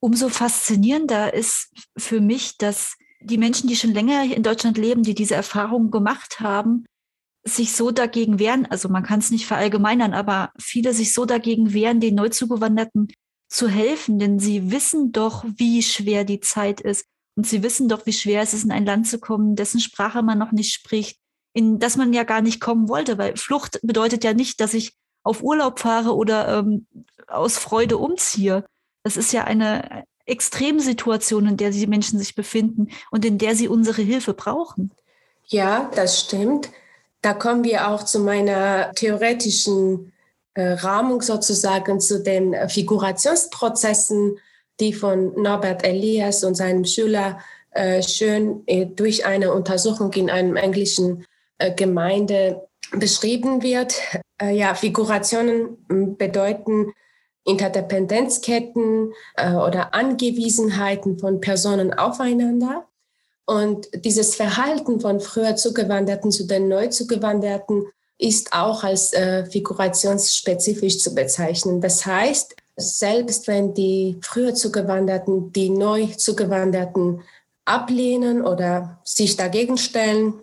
Umso 0.00 0.28
faszinierender 0.28 1.32
ist 1.32 1.70
für 1.96 2.20
mich, 2.20 2.58
dass 2.58 2.96
die 3.20 3.38
Menschen, 3.38 3.68
die 3.68 3.76
schon 3.76 3.94
länger 3.94 4.24
in 4.24 4.42
Deutschland 4.42 4.76
leben, 4.76 5.02
die 5.02 5.14
diese 5.14 5.34
Erfahrungen 5.34 5.90
gemacht 5.90 6.40
haben, 6.40 6.84
sich 7.42 7.72
so 7.72 7.90
dagegen 7.90 8.38
wehren, 8.38 8.66
also 8.66 8.88
man 8.88 9.02
kann 9.02 9.20
es 9.20 9.30
nicht 9.30 9.46
verallgemeinern, 9.46 10.14
aber 10.14 10.52
viele 10.58 10.92
sich 10.92 11.12
so 11.14 11.24
dagegen 11.24 11.72
wehren, 11.72 12.00
den 12.00 12.14
Neuzugewanderten 12.14 13.08
zu 13.48 13.68
helfen, 13.68 14.18
denn 14.18 14.38
sie 14.38 14.70
wissen 14.70 15.12
doch, 15.12 15.44
wie 15.56 15.82
schwer 15.82 16.24
die 16.24 16.40
Zeit 16.40 16.80
ist. 16.80 17.06
Und 17.36 17.46
sie 17.46 17.62
wissen 17.62 17.88
doch, 17.88 18.06
wie 18.06 18.12
schwer 18.12 18.42
es 18.42 18.54
ist, 18.54 18.64
in 18.64 18.70
ein 18.70 18.86
Land 18.86 19.08
zu 19.08 19.18
kommen, 19.18 19.56
dessen 19.56 19.80
Sprache 19.80 20.22
man 20.22 20.38
noch 20.38 20.52
nicht 20.52 20.72
spricht, 20.72 21.18
in 21.52 21.78
das 21.78 21.96
man 21.96 22.12
ja 22.12 22.24
gar 22.24 22.40
nicht 22.40 22.60
kommen 22.60 22.88
wollte, 22.88 23.18
weil 23.18 23.36
Flucht 23.36 23.80
bedeutet 23.82 24.24
ja 24.24 24.34
nicht, 24.34 24.60
dass 24.60 24.74
ich 24.74 24.94
auf 25.22 25.42
Urlaub 25.42 25.78
fahre 25.78 26.14
oder 26.14 26.58
ähm, 26.58 26.86
aus 27.26 27.56
Freude 27.56 27.98
umziehe. 27.98 28.64
Das 29.02 29.16
ist 29.16 29.32
ja 29.32 29.44
eine 29.44 30.04
Extremsituation, 30.26 31.46
in 31.46 31.56
der 31.56 31.70
die 31.70 31.86
Menschen 31.86 32.18
sich 32.18 32.34
befinden 32.34 32.88
und 33.10 33.24
in 33.24 33.38
der 33.38 33.54
sie 33.54 33.68
unsere 33.68 34.02
Hilfe 34.02 34.34
brauchen. 34.34 34.92
Ja, 35.46 35.90
das 35.94 36.20
stimmt. 36.20 36.70
Da 37.20 37.34
kommen 37.34 37.64
wir 37.64 37.88
auch 37.88 38.04
zu 38.04 38.20
meiner 38.20 38.92
theoretischen 38.92 40.12
äh, 40.54 40.72
Rahmung 40.72 41.22
sozusagen 41.22 42.00
zu 42.00 42.22
den 42.22 42.54
äh, 42.54 42.68
Figurationsprozessen, 42.68 44.38
die 44.80 44.92
von 44.92 45.40
Norbert 45.40 45.84
Elias 45.84 46.44
und 46.44 46.54
seinem 46.54 46.84
Schüler 46.84 47.38
äh, 47.70 48.02
schön 48.02 48.64
durch 48.96 49.26
eine 49.26 49.52
Untersuchung 49.52 50.12
in 50.12 50.30
einem 50.30 50.56
englischen 50.56 51.24
Gemeinde 51.76 52.66
beschrieben 52.92 53.62
wird. 53.62 53.94
Ja, 54.42 54.74
Figurationen 54.74 56.16
bedeuten 56.18 56.92
Interdependenzketten 57.44 59.12
oder 59.38 59.94
Angewiesenheiten 59.94 61.18
von 61.18 61.40
Personen 61.40 61.94
aufeinander. 61.94 62.88
Und 63.46 63.88
dieses 63.94 64.34
Verhalten 64.34 65.00
von 65.00 65.20
früher 65.20 65.56
Zugewanderten 65.56 66.30
zu 66.30 66.46
den 66.46 66.68
Neuzugewanderten 66.68 67.86
ist 68.18 68.52
auch 68.52 68.84
als 68.84 69.12
äh, 69.12 69.44
figurationsspezifisch 69.44 70.98
zu 70.98 71.14
bezeichnen. 71.14 71.80
Das 71.80 72.06
heißt, 72.06 72.56
selbst 72.76 73.46
wenn 73.46 73.74
die 73.74 74.18
früher 74.22 74.54
Zugewanderten 74.54 75.52
die 75.52 75.70
neu 75.70 76.06
Zugewanderten 76.06 77.22
ablehnen 77.64 78.42
oder 78.42 79.00
sich 79.04 79.36
dagegen 79.36 79.78
stellen, 79.78 80.34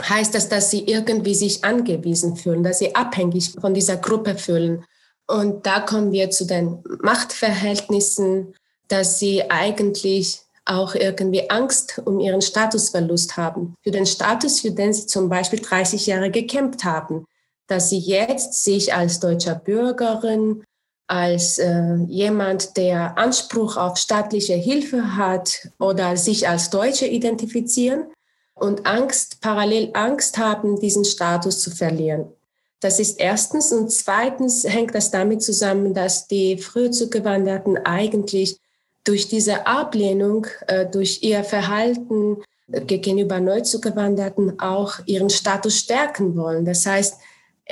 heißt 0.00 0.34
das, 0.34 0.48
dass 0.48 0.70
sie 0.70 0.84
irgendwie 0.84 1.34
sich 1.34 1.64
angewiesen 1.64 2.36
fühlen, 2.36 2.62
dass 2.62 2.78
sie 2.78 2.94
abhängig 2.94 3.52
von 3.60 3.74
dieser 3.74 3.96
Gruppe 3.96 4.36
fühlen. 4.36 4.84
Und 5.26 5.66
da 5.66 5.80
kommen 5.80 6.12
wir 6.12 6.30
zu 6.30 6.46
den 6.46 6.82
Machtverhältnissen, 7.02 8.54
dass 8.88 9.18
sie 9.18 9.50
eigentlich 9.50 10.40
auch 10.64 10.94
irgendwie 10.94 11.50
Angst 11.50 12.00
um 12.04 12.20
ihren 12.20 12.42
Statusverlust 12.42 13.36
haben. 13.36 13.74
Für 13.82 13.90
den 13.90 14.06
Status, 14.06 14.60
für 14.60 14.70
den 14.70 14.92
sie 14.92 15.06
zum 15.06 15.28
Beispiel 15.28 15.60
30 15.60 16.06
Jahre 16.06 16.30
gekämpft 16.30 16.84
haben. 16.84 17.26
Dass 17.66 17.90
sie 17.90 17.98
jetzt 17.98 18.64
sich 18.64 18.94
als 18.94 19.20
deutscher 19.20 19.54
Bürgerin, 19.54 20.64
als 21.12 21.58
äh, 21.58 21.96
jemand, 22.08 22.78
der 22.78 23.18
Anspruch 23.18 23.76
auf 23.76 23.98
staatliche 23.98 24.54
Hilfe 24.54 25.14
hat 25.14 25.68
oder 25.78 26.16
sich 26.16 26.48
als 26.48 26.70
Deutsche 26.70 27.06
identifizieren 27.06 28.06
und 28.54 28.86
Angst, 28.86 29.42
parallel 29.42 29.90
Angst 29.92 30.38
haben, 30.38 30.80
diesen 30.80 31.04
Status 31.04 31.60
zu 31.60 31.70
verlieren. 31.70 32.32
Das 32.80 32.98
ist 32.98 33.20
erstens. 33.20 33.72
Und 33.72 33.92
zweitens 33.92 34.64
hängt 34.64 34.94
das 34.94 35.10
damit 35.10 35.42
zusammen, 35.42 35.92
dass 35.92 36.28
die 36.28 36.56
früh 36.56 36.90
zugewanderten 36.90 37.76
eigentlich 37.84 38.58
durch 39.04 39.28
diese 39.28 39.66
Ablehnung, 39.66 40.46
äh, 40.66 40.86
durch 40.86 41.22
ihr 41.22 41.44
Verhalten 41.44 42.38
gegenüber 42.68 43.38
Neuzugewanderten 43.38 44.58
auch 44.60 44.94
ihren 45.04 45.28
Status 45.28 45.76
stärken 45.76 46.38
wollen. 46.38 46.64
Das 46.64 46.86
heißt, 46.86 47.18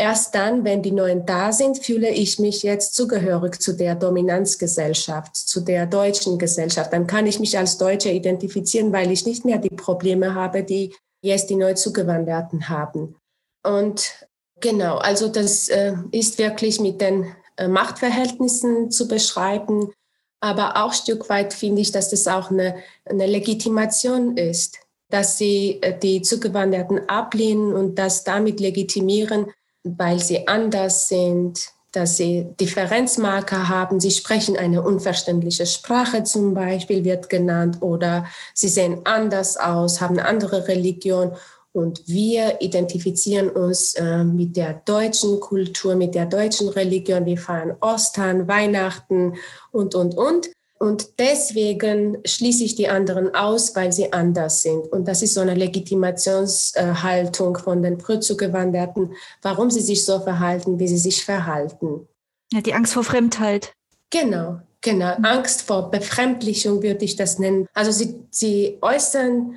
erst 0.00 0.34
dann, 0.34 0.64
wenn 0.64 0.82
die 0.82 0.90
Neuen 0.90 1.26
da 1.26 1.52
sind, 1.52 1.78
fühle 1.84 2.10
ich 2.10 2.38
mich 2.38 2.62
jetzt 2.62 2.94
zugehörig 2.94 3.60
zu 3.60 3.74
der 3.74 3.94
Dominanzgesellschaft, 3.94 5.36
zu 5.36 5.60
der 5.60 5.86
deutschen 5.86 6.38
Gesellschaft. 6.38 6.92
Dann 6.92 7.06
kann 7.06 7.26
ich 7.26 7.38
mich 7.38 7.56
als 7.56 7.78
Deutsche 7.78 8.10
identifizieren, 8.10 8.92
weil 8.92 9.10
ich 9.10 9.26
nicht 9.26 9.44
mehr 9.44 9.58
die 9.58 9.68
Probleme 9.68 10.34
habe, 10.34 10.64
die 10.64 10.94
jetzt 11.22 11.50
die 11.50 11.56
Neuzugewanderten 11.56 12.68
haben. 12.68 13.16
Und 13.62 14.26
genau, 14.60 14.96
also 14.96 15.28
das 15.28 15.68
äh, 15.68 15.94
ist 16.10 16.38
wirklich 16.38 16.80
mit 16.80 17.00
den 17.00 17.26
äh, 17.56 17.68
Machtverhältnissen 17.68 18.90
zu 18.90 19.06
beschreiben 19.06 19.92
aber 20.40 20.82
auch 20.82 20.92
Stück 20.92 21.28
weit 21.28 21.52
finde 21.52 21.82
ich, 21.82 21.92
dass 21.92 22.10
das 22.10 22.26
auch 22.26 22.50
eine, 22.50 22.76
eine 23.04 23.26
Legitimation 23.26 24.36
ist, 24.36 24.78
dass 25.10 25.36
sie 25.36 25.78
äh, 25.82 25.98
die 25.98 26.22
Zugewanderten 26.22 27.08
ablehnen 27.08 27.74
und 27.74 27.98
das 27.98 28.24
damit 28.24 28.58
legitimieren, 28.58 29.52
weil 29.84 30.18
sie 30.18 30.46
anders 30.46 31.08
sind, 31.08 31.72
dass 31.92 32.16
sie 32.16 32.46
Differenzmarker 32.60 33.68
haben. 33.68 34.00
Sie 34.00 34.10
sprechen 34.10 34.56
eine 34.56 34.82
unverständliche 34.82 35.66
Sprache 35.66 36.22
zum 36.22 36.54
Beispiel, 36.54 37.04
wird 37.04 37.28
genannt, 37.28 37.78
oder 37.80 38.26
sie 38.54 38.68
sehen 38.68 39.00
anders 39.04 39.56
aus, 39.56 40.00
haben 40.00 40.18
eine 40.18 40.28
andere 40.28 40.68
Religion. 40.68 41.32
Und 41.72 42.06
wir 42.06 42.60
identifizieren 42.60 43.48
uns 43.48 43.94
äh, 43.94 44.24
mit 44.24 44.56
der 44.56 44.74
deutschen 44.84 45.38
Kultur, 45.38 45.94
mit 45.94 46.14
der 46.14 46.26
deutschen 46.26 46.68
Religion. 46.68 47.26
Wir 47.26 47.38
feiern 47.38 47.76
Ostern, 47.80 48.48
Weihnachten 48.48 49.34
und, 49.70 49.94
und, 49.94 50.16
und. 50.16 50.50
Und 50.82 51.18
deswegen 51.18 52.22
schließe 52.24 52.64
ich 52.64 52.74
die 52.74 52.88
anderen 52.88 53.34
aus, 53.34 53.76
weil 53.76 53.92
sie 53.92 54.14
anders 54.14 54.62
sind. 54.62 54.90
Und 54.90 55.06
das 55.06 55.20
ist 55.20 55.34
so 55.34 55.42
eine 55.42 55.54
Legitimationshaltung 55.54 57.58
von 57.58 57.82
den 57.82 58.00
Frühzugewanderten, 58.00 59.12
warum 59.42 59.70
sie 59.70 59.82
sich 59.82 60.06
so 60.06 60.20
verhalten, 60.20 60.78
wie 60.78 60.88
sie 60.88 60.96
sich 60.96 61.22
verhalten. 61.22 62.08
Ja, 62.50 62.62
die 62.62 62.72
Angst 62.72 62.94
vor 62.94 63.04
Fremdheit. 63.04 63.74
Genau, 64.08 64.60
genau. 64.80 65.12
Angst 65.22 65.60
vor 65.62 65.90
Befremdlichung 65.90 66.82
würde 66.82 67.04
ich 67.04 67.14
das 67.14 67.38
nennen. 67.38 67.66
Also 67.74 67.92
sie, 67.92 68.18
sie 68.30 68.78
äußern 68.80 69.56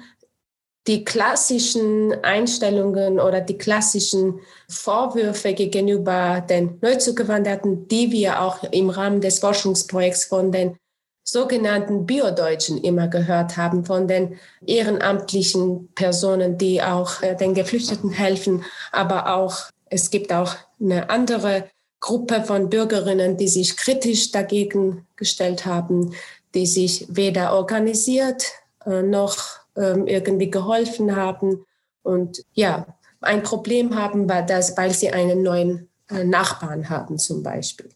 die 0.87 1.05
klassischen 1.05 2.21
Einstellungen 2.25 3.21
oder 3.21 3.39
die 3.39 3.57
klassischen 3.57 4.41
Vorwürfe 4.67 5.53
gegenüber 5.53 6.41
den 6.41 6.79
Neuzugewanderten, 6.81 7.87
die 7.87 8.11
wir 8.11 8.41
auch 8.41 8.63
im 8.63 8.89
Rahmen 8.89 9.21
des 9.21 9.39
Forschungsprojekts 9.39 10.25
von 10.25 10.51
den 10.51 10.77
sogenannten 11.23 12.05
Biodeutschen 12.05 12.77
immer 12.77 13.07
gehört 13.07 13.57
haben, 13.57 13.85
von 13.85 14.07
den 14.07 14.37
ehrenamtlichen 14.65 15.89
Personen, 15.95 16.57
die 16.57 16.81
auch 16.81 17.21
äh, 17.21 17.35
den 17.35 17.53
Geflüchteten 17.53 18.11
helfen, 18.11 18.65
aber 18.91 19.33
auch 19.35 19.69
es 19.89 20.09
gibt 20.09 20.33
auch 20.33 20.55
eine 20.79 21.09
andere 21.09 21.69
Gruppe 21.99 22.43
von 22.43 22.69
Bürgerinnen, 22.69 23.37
die 23.37 23.47
sich 23.47 23.77
kritisch 23.77 24.31
dagegen 24.31 25.07
gestellt 25.15 25.65
haben, 25.65 26.13
die 26.53 26.65
sich 26.65 27.05
weder 27.09 27.53
organisiert 27.53 28.43
äh, 28.85 29.01
noch 29.01 29.37
ähm, 29.77 30.07
irgendwie 30.07 30.51
geholfen 30.51 31.15
haben 31.15 31.65
und 32.01 32.43
ja, 32.53 32.85
ein 33.21 33.43
Problem 33.43 33.95
haben, 33.95 34.27
weil, 34.27 34.45
das, 34.45 34.75
weil 34.77 34.91
sie 34.91 35.11
einen 35.11 35.43
neuen 35.43 35.89
äh, 36.09 36.23
Nachbarn 36.23 36.89
haben 36.89 37.17
zum 37.17 37.41
Beispiel. 37.41 37.89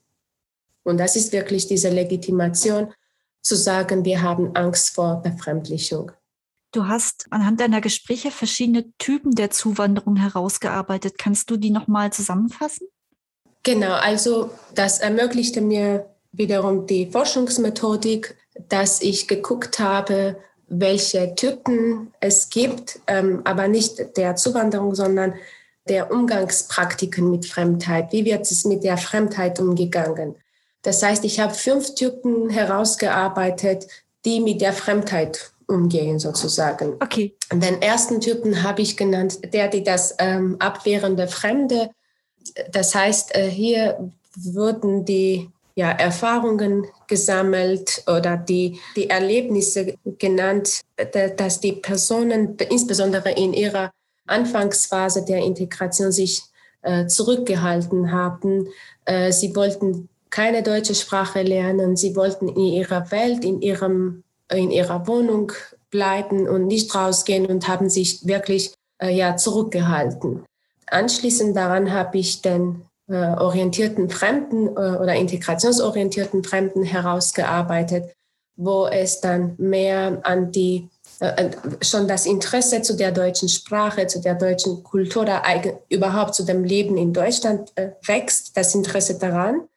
Und 0.83 0.99
das 0.99 1.17
ist 1.17 1.33
wirklich 1.33 1.67
diese 1.67 1.89
Legitimation 1.89 2.93
zu 3.47 3.55
sagen, 3.55 4.05
wir 4.05 4.21
haben 4.21 4.55
Angst 4.55 4.93
vor 4.93 5.21
Befremdlichung. 5.21 6.11
Du 6.73 6.87
hast 6.87 7.27
anhand 7.31 7.61
deiner 7.61 7.79
Gespräche 7.79 8.29
verschiedene 8.29 8.91
Typen 8.97 9.31
der 9.35 9.49
Zuwanderung 9.51 10.17
herausgearbeitet. 10.17 11.17
Kannst 11.17 11.49
du 11.49 11.57
die 11.57 11.71
nochmal 11.71 12.11
zusammenfassen? 12.11 12.87
Genau, 13.63 13.93
also 13.93 14.51
das 14.75 14.99
ermöglichte 14.99 15.61
mir 15.61 16.09
wiederum 16.33 16.85
die 16.85 17.09
Forschungsmethodik, 17.09 18.35
dass 18.69 19.01
ich 19.01 19.27
geguckt 19.27 19.79
habe, 19.79 20.37
welche 20.67 21.33
Typen 21.35 22.13
es 22.19 22.49
gibt, 22.49 22.99
ähm, 23.07 23.41
aber 23.45 23.69
nicht 23.69 24.17
der 24.17 24.35
Zuwanderung, 24.35 24.93
sondern 24.93 25.33
der 25.87 26.11
Umgangspraktiken 26.11 27.31
mit 27.31 27.45
Fremdheit. 27.45 28.11
Wie 28.11 28.25
wird 28.25 28.41
es 28.51 28.65
mit 28.65 28.83
der 28.83 28.97
Fremdheit 28.97 29.59
umgegangen? 29.59 30.35
Das 30.87 31.03
heißt, 31.03 31.25
ich 31.25 31.41
habe 31.41 31.53
fünf 31.53 31.95
Typen 31.95 32.49
herausgearbeitet, 32.49 33.87
die 34.23 34.39
mit 34.39 34.61
der 34.61 34.71
Fremdheit 34.71 35.51
umgehen 35.67 36.17
sozusagen. 36.17 36.93
Okay. 37.01 37.35
Den 37.51 37.81
ersten 37.81 38.21
Typen 38.21 38.63
habe 38.63 38.83
ich 38.83 38.95
genannt, 38.95 39.53
der, 39.53 39.67
die 39.67 39.83
das 39.83 40.15
ähm, 40.17 40.55
abwehrende 40.59 41.27
Fremde. 41.27 41.89
Das 42.71 42.95
heißt, 42.95 43.35
äh, 43.35 43.49
hier 43.49 44.13
würden 44.37 45.03
die 45.03 45.49
ja, 45.75 45.91
Erfahrungen 45.91 46.85
gesammelt 47.07 48.05
oder 48.07 48.37
die, 48.37 48.79
die 48.95 49.09
Erlebnisse 49.09 49.95
genannt, 50.17 50.83
dass 51.35 51.59
die 51.59 51.73
Personen 51.73 52.55
insbesondere 52.69 53.31
in 53.31 53.51
ihrer 53.51 53.91
Anfangsphase 54.25 55.25
der 55.25 55.39
Integration 55.39 56.13
sich 56.13 56.43
äh, 56.81 57.07
zurückgehalten 57.07 58.13
haben. 58.13 58.69
Äh, 59.03 59.33
sie 59.33 59.53
wollten 59.53 60.07
keine 60.29 60.63
deutsche 60.63 60.95
Sprache 60.95 61.41
lernen, 61.41 61.95
sie 61.95 62.15
wollten 62.15 62.47
in 62.47 62.57
ihrer 62.57 63.11
Welt, 63.11 63.43
in, 63.43 63.61
ihrem, 63.61 64.23
in 64.51 64.71
ihrer 64.71 65.07
Wohnung 65.07 65.51
bleiben 65.89 66.47
und 66.47 66.67
nicht 66.67 66.93
rausgehen 66.93 67.45
und 67.45 67.67
haben 67.67 67.89
sich 67.89 68.25
wirklich 68.27 68.73
äh, 69.01 69.09
ja, 69.15 69.37
zurückgehalten. 69.37 70.43
Anschließend 70.87 71.55
daran 71.55 71.91
habe 71.91 72.17
ich 72.17 72.41
den 72.41 72.83
äh, 73.09 73.35
orientierten 73.37 74.09
Fremden 74.09 74.67
äh, 74.67 74.97
oder 74.97 75.15
integrationsorientierten 75.15 76.43
Fremden 76.43 76.83
herausgearbeitet, 76.83 78.13
wo 78.57 78.85
es 78.87 79.21
dann 79.21 79.55
mehr 79.57 80.19
an 80.23 80.51
die 80.51 80.89
äh, 81.19 81.49
schon 81.81 82.07
das 82.07 82.25
Interesse 82.25 82.81
zu 82.81 82.95
der 82.95 83.11
deutschen 83.11 83.47
Sprache, 83.47 84.07
zu 84.07 84.19
der 84.19 84.35
deutschen 84.35 84.83
Kultur, 84.83 85.23
oder 85.23 85.41
überhaupt 85.89 86.35
zu 86.35 86.43
dem 86.43 86.63
Leben 86.63 86.97
in 86.97 87.13
Deutschland 87.13 87.71
wächst, 88.05 88.57
das 88.57 88.75
Interesse 88.75 89.17
daran. 89.17 89.67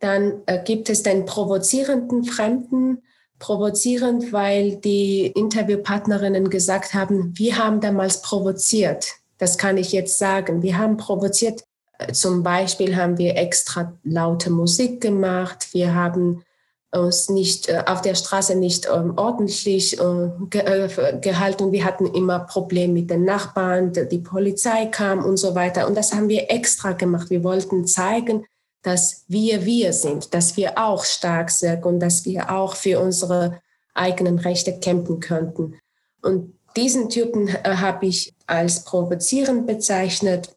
Dann 0.00 0.42
gibt 0.64 0.90
es 0.90 1.02
den 1.02 1.24
provozierenden 1.24 2.24
Fremden, 2.24 3.02
provozierend, 3.38 4.32
weil 4.32 4.76
die 4.76 5.26
Interviewpartnerinnen 5.26 6.50
gesagt 6.50 6.94
haben, 6.94 7.32
wir 7.36 7.58
haben 7.58 7.80
damals 7.80 8.22
provoziert. 8.22 9.06
Das 9.38 9.58
kann 9.58 9.76
ich 9.76 9.92
jetzt 9.92 10.18
sagen. 10.18 10.62
Wir 10.62 10.78
haben 10.78 10.96
provoziert 10.96 11.64
zum 12.12 12.42
Beispiel 12.42 12.96
haben 12.96 13.18
wir 13.18 13.36
extra 13.36 13.92
laute 14.02 14.50
Musik 14.50 15.00
gemacht. 15.00 15.68
Wir 15.72 15.94
haben 15.94 16.44
uns 16.92 17.28
nicht 17.28 17.68
äh, 17.68 17.82
auf 17.86 18.02
der 18.02 18.14
Straße 18.14 18.54
nicht 18.54 18.88
ähm, 18.92 19.14
ordentlich 19.16 19.98
äh, 19.98 20.02
äh, 20.04 21.18
gehalten. 21.20 21.72
Wir 21.72 21.84
hatten 21.84 22.06
immer 22.06 22.40
Probleme 22.40 22.92
mit 22.92 23.10
den 23.10 23.24
Nachbarn, 23.24 23.92
die 23.92 24.18
Polizei 24.18 24.86
kam 24.86 25.24
und 25.24 25.36
so 25.36 25.54
weiter. 25.54 25.86
Und 25.86 25.96
das 25.96 26.14
haben 26.14 26.28
wir 26.28 26.50
extra 26.50 26.92
gemacht. 26.92 27.30
Wir 27.30 27.42
wollten 27.42 27.86
zeigen, 27.86 28.44
dass 28.84 29.24
wir 29.28 29.64
wir 29.64 29.92
sind, 29.92 30.32
dass 30.32 30.56
wir 30.56 30.78
auch 30.78 31.04
stark 31.04 31.50
sind 31.50 31.84
und 31.84 32.00
dass 32.00 32.24
wir 32.24 32.52
auch 32.52 32.76
für 32.76 33.00
unsere 33.00 33.60
eigenen 33.94 34.38
Rechte 34.38 34.78
kämpfen 34.78 35.20
könnten. 35.20 35.78
Und 36.22 36.54
Diesen 36.76 37.08
Typen 37.08 37.48
äh, 37.48 37.76
habe 37.76 38.06
ich 38.06 38.34
als 38.46 38.84
provozierend 38.84 39.66
bezeichnet. 39.66 40.56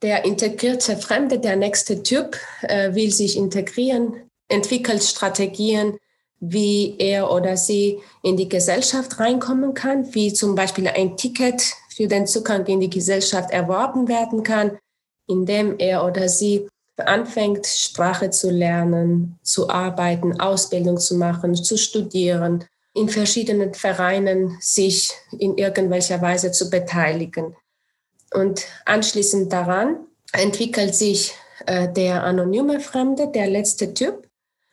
Der 0.00 0.24
integrierte 0.24 0.96
Fremde, 0.96 1.38
der 1.38 1.56
nächste 1.56 2.02
Typ, 2.02 2.38
äh, 2.62 2.94
will 2.94 3.10
sich 3.10 3.36
integrieren, 3.36 4.14
entwickelt 4.48 5.02
Strategien, 5.02 5.98
wie 6.40 6.96
er 6.98 7.30
oder 7.30 7.56
sie 7.56 8.00
in 8.22 8.36
die 8.36 8.48
Gesellschaft 8.48 9.20
reinkommen 9.20 9.74
kann, 9.74 10.12
wie 10.14 10.32
zum 10.32 10.54
Beispiel 10.54 10.88
ein 10.88 11.16
Ticket 11.16 11.62
für 11.94 12.08
den 12.08 12.26
Zugang 12.26 12.66
in 12.66 12.80
die 12.80 12.90
Gesellschaft 12.90 13.50
erworben 13.50 14.08
werden 14.08 14.42
kann, 14.42 14.78
indem 15.28 15.78
er 15.78 16.04
oder 16.04 16.28
sie 16.28 16.66
anfängt, 17.06 17.66
Sprache 17.66 18.30
zu 18.30 18.50
lernen, 18.50 19.38
zu 19.42 19.68
arbeiten, 19.68 20.40
Ausbildung 20.40 20.98
zu 20.98 21.16
machen, 21.16 21.54
zu 21.54 21.76
studieren, 21.76 22.64
in 22.94 23.08
verschiedenen 23.08 23.74
Vereinen 23.74 24.58
sich 24.60 25.12
in 25.38 25.56
irgendwelcher 25.56 26.20
Weise 26.20 26.52
zu 26.52 26.70
beteiligen. 26.70 27.56
Und 28.34 28.64
anschließend 28.84 29.52
daran 29.52 30.06
entwickelt 30.32 30.94
sich 30.94 31.34
äh, 31.66 31.88
der 31.92 32.24
anonyme 32.24 32.80
Fremde, 32.80 33.28
der 33.28 33.48
letzte 33.48 33.94
Typ, 33.94 34.28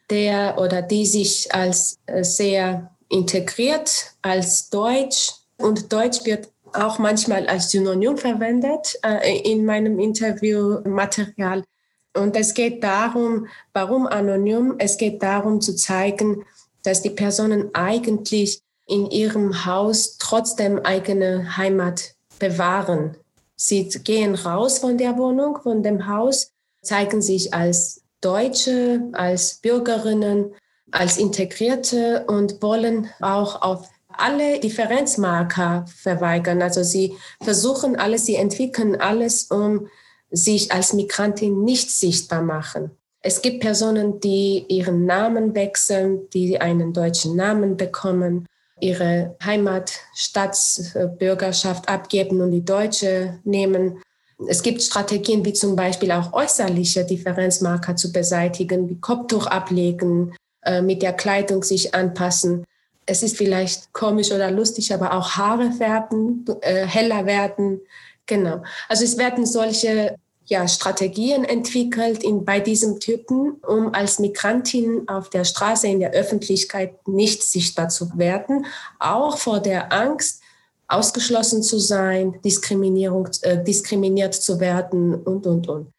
der 0.10 0.58
oder 0.60 0.82
die 0.82 1.06
sich 1.06 1.54
als 1.54 1.98
äh, 2.08 2.24
sehr 2.24 2.92
integriert, 3.10 4.14
als 4.22 4.70
Deutsch 4.70 5.34
und 5.58 5.92
Deutsch 5.92 6.26
wird 6.26 6.50
auch 6.74 7.00
manchmal 7.00 7.48
als 7.48 7.72
Synonym 7.72 8.18
verwendet 8.18 8.98
äh, 9.04 9.40
in 9.40 9.66
meinem 9.66 10.00
Interviewmaterial. 10.00 11.64
Und 12.16 12.36
es 12.36 12.54
geht 12.54 12.84
darum, 12.84 13.48
warum 13.74 14.08
anonym? 14.08 14.76
Es 14.80 14.98
geht 14.98 15.22
darum 15.22 15.62
zu 15.62 15.76
zeigen, 15.76 16.44
dass 16.84 17.02
die 17.02 17.12
Personen 17.12 17.70
eigentlich 17.74 18.62
in 18.88 19.10
ihrem 19.12 19.66
Haus 19.66 20.18
trotzdem 20.18 20.80
eigene 20.80 21.58
Heimat 21.58 22.16
bewahren. 22.40 23.16
Sie 23.56 23.88
gehen 23.90 24.36
raus 24.36 24.80
von 24.80 24.98
der 24.98 25.18
Wohnung, 25.18 25.60
von 25.62 25.84
dem 25.84 26.08
Haus, 26.08 26.52
zeigen 26.82 27.22
sich 27.22 27.54
als 27.54 28.02
Deutsche, 28.22 29.02
als 29.12 29.56
Bürgerinnen, 29.62 30.54
als 30.92 31.18
Integrierte 31.18 32.26
und 32.28 32.62
wollen 32.62 33.10
auch 33.22 33.62
auf 33.62 33.90
alle 34.08 34.60
Differenzmarker 34.60 35.86
verweigern. 35.88 36.62
Also 36.62 36.84
sie 36.84 37.16
versuchen 37.42 37.96
alles, 37.96 38.26
sie 38.26 38.36
entwickeln 38.36 39.00
alles, 39.00 39.44
um 39.46 39.88
sich 40.32 40.72
als 40.72 40.94
Migrantin 40.94 41.64
nicht 41.64 41.92
sichtbar 41.92 42.42
machen. 42.42 42.90
Es 43.22 43.42
gibt 43.42 43.60
Personen, 43.60 44.22
die 44.22 44.64
ihren 44.70 45.06
Namen 45.06 45.54
wechseln, 45.54 46.30
die 46.34 46.62
einen 46.62 46.94
deutschen 46.94 47.36
Namen 47.36 47.76
bekommen, 47.76 48.46
ihre 48.80 49.36
Heimatstaatsbürgerschaft 49.44 51.90
abgeben 51.90 52.40
und 52.42 52.52
die 52.52 52.64
deutsche 52.64 53.38
nehmen. 53.44 54.02
Es 54.48 54.64
gibt 54.64 54.82
Strategien 54.82 55.44
wie 55.44 55.52
zum 55.52 55.76
Beispiel 55.76 56.14
auch 56.14 56.32
äußerliche 56.32 57.04
Differenzmarker 57.04 57.98
zu 57.98 58.14
beseitigen, 58.14 58.90
wie 58.90 59.02
Kopftuch 59.02 59.48
ablegen, 59.48 60.34
äh, 60.64 60.82
mit 60.82 61.02
der 61.02 61.14
Kleidung 61.14 61.64
sich 61.64 61.94
anpassen. 61.94 62.64
Es 63.06 63.24
ist 63.24 63.36
vielleicht 63.36 63.92
komisch 63.92 64.32
oder 64.32 64.50
lustig, 64.52 64.94
aber 64.94 65.12
auch 65.14 65.32
Haare 65.32 65.72
färben, 65.72 66.46
äh, 66.62 66.86
heller 66.86 67.26
werden. 67.26 67.82
Genau. 68.30 68.62
Also 68.88 69.04
es 69.06 69.18
werden 69.18 69.48
solche 69.48 70.16
ja, 70.46 70.68
Strategien 70.68 71.44
entwickelt 71.44 72.24
in, 72.24 72.46
bei 72.46 72.60
diesem 72.60 73.00
Typen, 73.00 73.54
um 73.68 73.92
als 73.94 74.20
Migrantin 74.20 75.08
auf 75.10 75.32
der 75.32 75.44
Straße 75.44 75.88
in 75.88 76.00
der 76.00 76.12
Öffentlichkeit 76.12 77.08
nicht 77.08 77.42
sichtbar 77.42 77.90
zu 77.90 78.18
werden, 78.20 78.68
auch 79.00 79.38
vor 79.38 79.60
der 79.60 79.92
Angst, 79.92 80.42
ausgeschlossen 80.88 81.64
zu 81.64 81.80
sein, 81.80 82.40
Diskriminierung, 82.44 83.28
äh, 83.42 83.64
diskriminiert 83.64 84.36
zu 84.36 84.60
werden 84.60 85.16
und, 85.16 85.48
und, 85.48 85.68
und. 85.68 85.94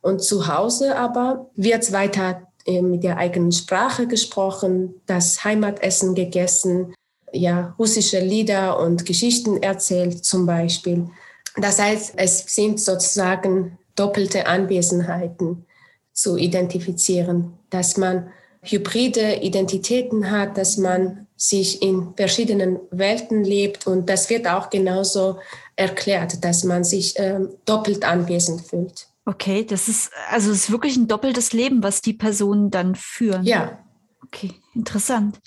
Und 0.00 0.22
zu 0.22 0.48
Hause 0.48 0.96
aber 0.96 1.50
wird 1.54 1.92
weiter 1.92 2.46
äh, 2.66 2.80
mit 2.80 3.04
der 3.04 3.18
eigenen 3.18 3.52
Sprache 3.52 4.06
gesprochen, 4.06 5.00
das 5.06 5.44
Heimatessen 5.44 6.14
gegessen, 6.14 6.94
ja, 7.32 7.74
russische 7.78 8.20
Lieder 8.20 8.78
und 8.78 9.04
Geschichten 9.04 9.62
erzählt 9.62 10.24
zum 10.24 10.46
Beispiel. 10.46 11.08
Das 11.56 11.78
heißt, 11.78 12.14
es 12.16 12.44
sind 12.46 12.80
sozusagen 12.80 13.78
doppelte 13.94 14.46
Anwesenheiten 14.46 15.66
zu 16.12 16.36
identifizieren, 16.36 17.54
dass 17.70 17.96
man 17.96 18.30
hybride 18.62 19.36
Identitäten 19.42 20.30
hat, 20.30 20.56
dass 20.56 20.76
man 20.76 21.26
sich 21.36 21.82
in 21.82 22.14
verschiedenen 22.16 22.78
Welten 22.90 23.44
lebt 23.44 23.86
und 23.86 24.08
das 24.08 24.30
wird 24.30 24.46
auch 24.46 24.70
genauso 24.70 25.38
erklärt, 25.76 26.44
dass 26.44 26.64
man 26.64 26.84
sich 26.84 27.18
äh, 27.18 27.40
doppelt 27.64 28.04
anwesend 28.04 28.62
fühlt. 28.62 29.08
Okay, 29.26 29.64
das 29.64 29.88
ist 29.88 30.12
also 30.30 30.50
es 30.50 30.64
ist 30.64 30.70
wirklich 30.70 30.96
ein 30.96 31.08
doppeltes 31.08 31.52
Leben, 31.52 31.82
was 31.82 32.02
die 32.02 32.12
Personen 32.12 32.70
dann 32.70 32.94
führen. 32.94 33.44
Ja. 33.44 33.78
Okay, 34.24 34.52
interessant. 34.74 35.40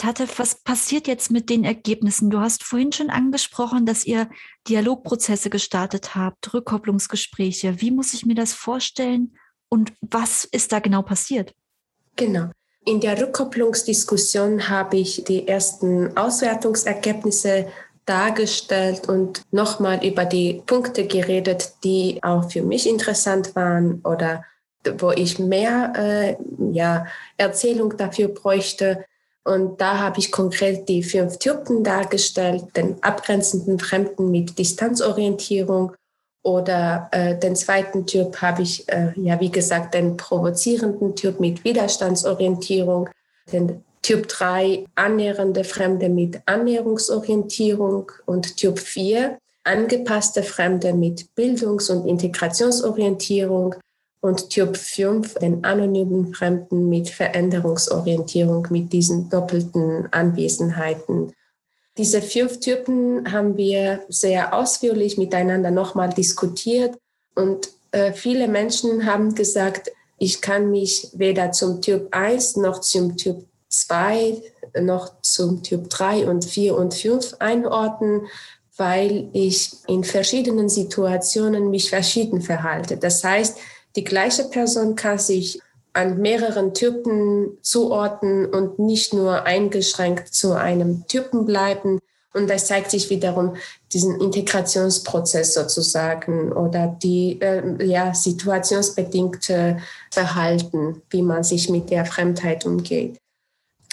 Tate, 0.00 0.26
was 0.38 0.54
passiert 0.54 1.06
jetzt 1.06 1.30
mit 1.30 1.50
den 1.50 1.62
Ergebnissen? 1.62 2.30
Du 2.30 2.40
hast 2.40 2.64
vorhin 2.64 2.90
schon 2.90 3.10
angesprochen, 3.10 3.84
dass 3.84 4.06
ihr 4.06 4.30
Dialogprozesse 4.66 5.50
gestartet 5.50 6.14
habt, 6.14 6.54
Rückkopplungsgespräche. 6.54 7.82
Wie 7.82 7.90
muss 7.90 8.14
ich 8.14 8.24
mir 8.24 8.34
das 8.34 8.54
vorstellen 8.54 9.36
und 9.68 9.92
was 10.00 10.44
ist 10.46 10.72
da 10.72 10.78
genau 10.78 11.02
passiert? 11.02 11.54
Genau. 12.16 12.50
In 12.86 13.00
der 13.00 13.20
Rückkopplungsdiskussion 13.20 14.70
habe 14.70 14.96
ich 14.96 15.22
die 15.24 15.46
ersten 15.46 16.16
Auswertungsergebnisse 16.16 17.68
dargestellt 18.06 19.06
und 19.06 19.42
nochmal 19.50 20.02
über 20.02 20.24
die 20.24 20.62
Punkte 20.64 21.06
geredet, 21.06 21.74
die 21.84 22.20
auch 22.22 22.50
für 22.50 22.62
mich 22.62 22.88
interessant 22.88 23.54
waren 23.54 24.00
oder 24.02 24.46
wo 24.98 25.10
ich 25.10 25.38
mehr 25.38 25.92
äh, 25.94 26.36
ja, 26.72 27.06
Erzählung 27.36 27.98
dafür 27.98 28.28
bräuchte. 28.28 29.04
Und 29.50 29.80
da 29.80 29.98
habe 29.98 30.20
ich 30.20 30.30
konkret 30.30 30.88
die 30.88 31.02
fünf 31.02 31.38
Typen 31.38 31.82
dargestellt, 31.82 32.66
den 32.76 33.02
abgrenzenden 33.02 33.80
Fremden 33.80 34.30
mit 34.30 34.56
Distanzorientierung 34.56 35.92
oder 36.44 37.08
äh, 37.10 37.36
den 37.36 37.56
zweiten 37.56 38.06
Typ 38.06 38.40
habe 38.40 38.62
ich, 38.62 38.88
äh, 38.88 39.12
ja, 39.16 39.40
wie 39.40 39.50
gesagt, 39.50 39.94
den 39.94 40.16
provozierenden 40.16 41.16
Typ 41.16 41.40
mit 41.40 41.64
Widerstandsorientierung, 41.64 43.08
den 43.52 43.84
Typ 44.02 44.28
3 44.28 44.84
annähernde 44.94 45.64
Fremde 45.64 46.08
mit 46.08 46.40
Annäherungsorientierung 46.46 48.12
und 48.26 48.56
Typ 48.56 48.78
4 48.78 49.36
angepasste 49.64 50.44
Fremde 50.44 50.94
mit 50.94 51.34
Bildungs- 51.34 51.90
und 51.90 52.06
Integrationsorientierung 52.06 53.74
und 54.20 54.50
Typ 54.50 54.76
5 54.76 55.34
den 55.34 55.64
anonymen 55.64 56.34
Fremden 56.34 56.88
mit 56.88 57.08
Veränderungsorientierung, 57.08 58.66
mit 58.70 58.92
diesen 58.92 59.30
doppelten 59.30 60.08
Anwesenheiten. 60.12 61.32
Diese 61.96 62.22
fünf 62.22 62.60
Typen 62.60 63.32
haben 63.32 63.56
wir 63.56 64.02
sehr 64.08 64.54
ausführlich 64.54 65.18
miteinander 65.18 65.70
nochmal 65.70 66.10
diskutiert 66.10 66.96
und 67.34 67.70
äh, 67.92 68.12
viele 68.12 68.46
Menschen 68.46 69.06
haben 69.06 69.34
gesagt, 69.34 69.90
ich 70.18 70.40
kann 70.40 70.70
mich 70.70 71.08
weder 71.14 71.52
zum 71.52 71.80
Typ 71.80 72.08
1 72.10 72.56
noch 72.56 72.80
zum 72.80 73.16
Typ 73.16 73.46
2 73.68 74.42
noch 74.80 75.20
zum 75.22 75.62
Typ 75.62 75.90
3 75.90 76.28
und 76.28 76.44
4 76.44 76.76
und 76.76 76.94
5 76.94 77.36
einordnen, 77.38 78.26
weil 78.76 79.28
ich 79.32 79.72
in 79.88 80.04
verschiedenen 80.04 80.68
Situationen 80.68 81.70
mich 81.70 81.90
verschieden 81.90 82.40
verhalte. 82.40 82.96
Das 82.96 83.24
heißt, 83.24 83.58
die 83.96 84.04
gleiche 84.04 84.44
Person 84.44 84.94
kann 84.94 85.18
sich 85.18 85.60
an 85.92 86.18
mehreren 86.18 86.72
Typen 86.72 87.58
zuordnen 87.62 88.46
und 88.46 88.78
nicht 88.78 89.12
nur 89.12 89.44
eingeschränkt 89.44 90.32
zu 90.32 90.52
einem 90.52 91.06
Typen 91.08 91.46
bleiben. 91.46 91.98
Und 92.32 92.48
das 92.48 92.66
zeigt 92.66 92.92
sich 92.92 93.10
wiederum 93.10 93.56
diesen 93.92 94.20
Integrationsprozess 94.20 95.54
sozusagen 95.54 96.52
oder 96.52 96.96
die 97.02 97.40
äh, 97.40 97.84
ja, 97.84 98.14
situationsbedingte 98.14 99.78
Verhalten, 100.12 101.02
wie 101.10 101.22
man 101.22 101.42
sich 101.42 101.68
mit 101.68 101.90
der 101.90 102.04
Fremdheit 102.06 102.64
umgeht. 102.64 103.19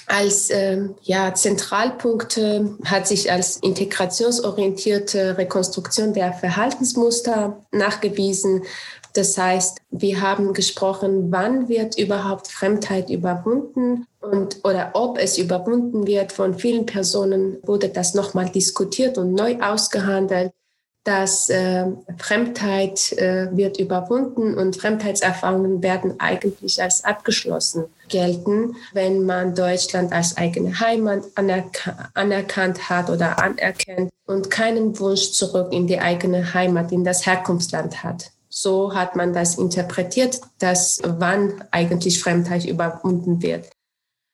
Als 0.10 0.50
äh, 0.50 0.88
ja, 1.02 1.34
Zentralpunkte 1.34 2.78
hat 2.86 3.08
sich 3.08 3.30
als 3.30 3.58
integrationsorientierte 3.58 5.38
Rekonstruktion 5.38 6.14
der 6.14 6.32
Verhaltensmuster 6.32 7.66
nachgewiesen, 7.72 8.64
das 9.18 9.36
heißt, 9.36 9.80
wir 9.90 10.22
haben 10.22 10.54
gesprochen, 10.54 11.32
wann 11.32 11.70
wird 11.70 11.98
überhaupt 11.98 12.50
Fremdheit 12.50 13.10
überwunden 13.10 14.06
und 14.22 14.60
oder 14.64 14.92
ob 14.94 15.18
es 15.18 15.40
überwunden 15.40 16.06
wird. 16.06 16.32
Von 16.32 16.54
vielen 16.54 16.86
Personen 16.86 17.58
wurde 17.64 17.90
das 17.90 18.14
nochmal 18.14 18.50
diskutiert 18.50 19.18
und 19.18 19.34
neu 19.34 19.58
ausgehandelt. 19.60 20.52
Dass 21.08 21.50
äh, 21.50 21.86
Fremdheit 22.18 23.14
äh, 23.14 23.48
wird 23.56 23.80
überwunden 23.80 24.58
und 24.58 24.76
Fremdheitserfahrungen 24.76 25.82
werden 25.82 26.20
eigentlich 26.20 26.84
als 26.84 27.06
abgeschlossen 27.06 27.86
gelten, 28.10 28.76
wenn 28.92 29.26
man 29.26 29.56
Deutschland 29.56 30.12
als 30.12 30.36
eigene 30.36 30.78
Heimat 30.82 31.24
anerk 31.36 31.96
anerkannt 32.14 32.90
hat 32.90 33.10
oder 33.10 33.42
anerkennt 33.42 34.12
und 34.26 34.52
keinen 34.52 35.00
Wunsch 35.00 35.32
zurück 35.32 35.72
in 35.72 35.88
die 35.88 35.98
eigene 35.98 36.54
Heimat, 36.54 36.92
in 36.92 37.06
das 37.06 37.26
Herkunftsland 37.26 38.04
hat. 38.04 38.32
So 38.50 38.94
hat 38.94 39.16
man 39.16 39.32
das 39.32 39.58
interpretiert, 39.58 40.42
dass 40.60 41.00
wann 41.06 41.64
eigentlich 41.72 42.22
Fremdheit 42.22 42.66
überwunden 42.66 43.42
wird. 43.42 43.70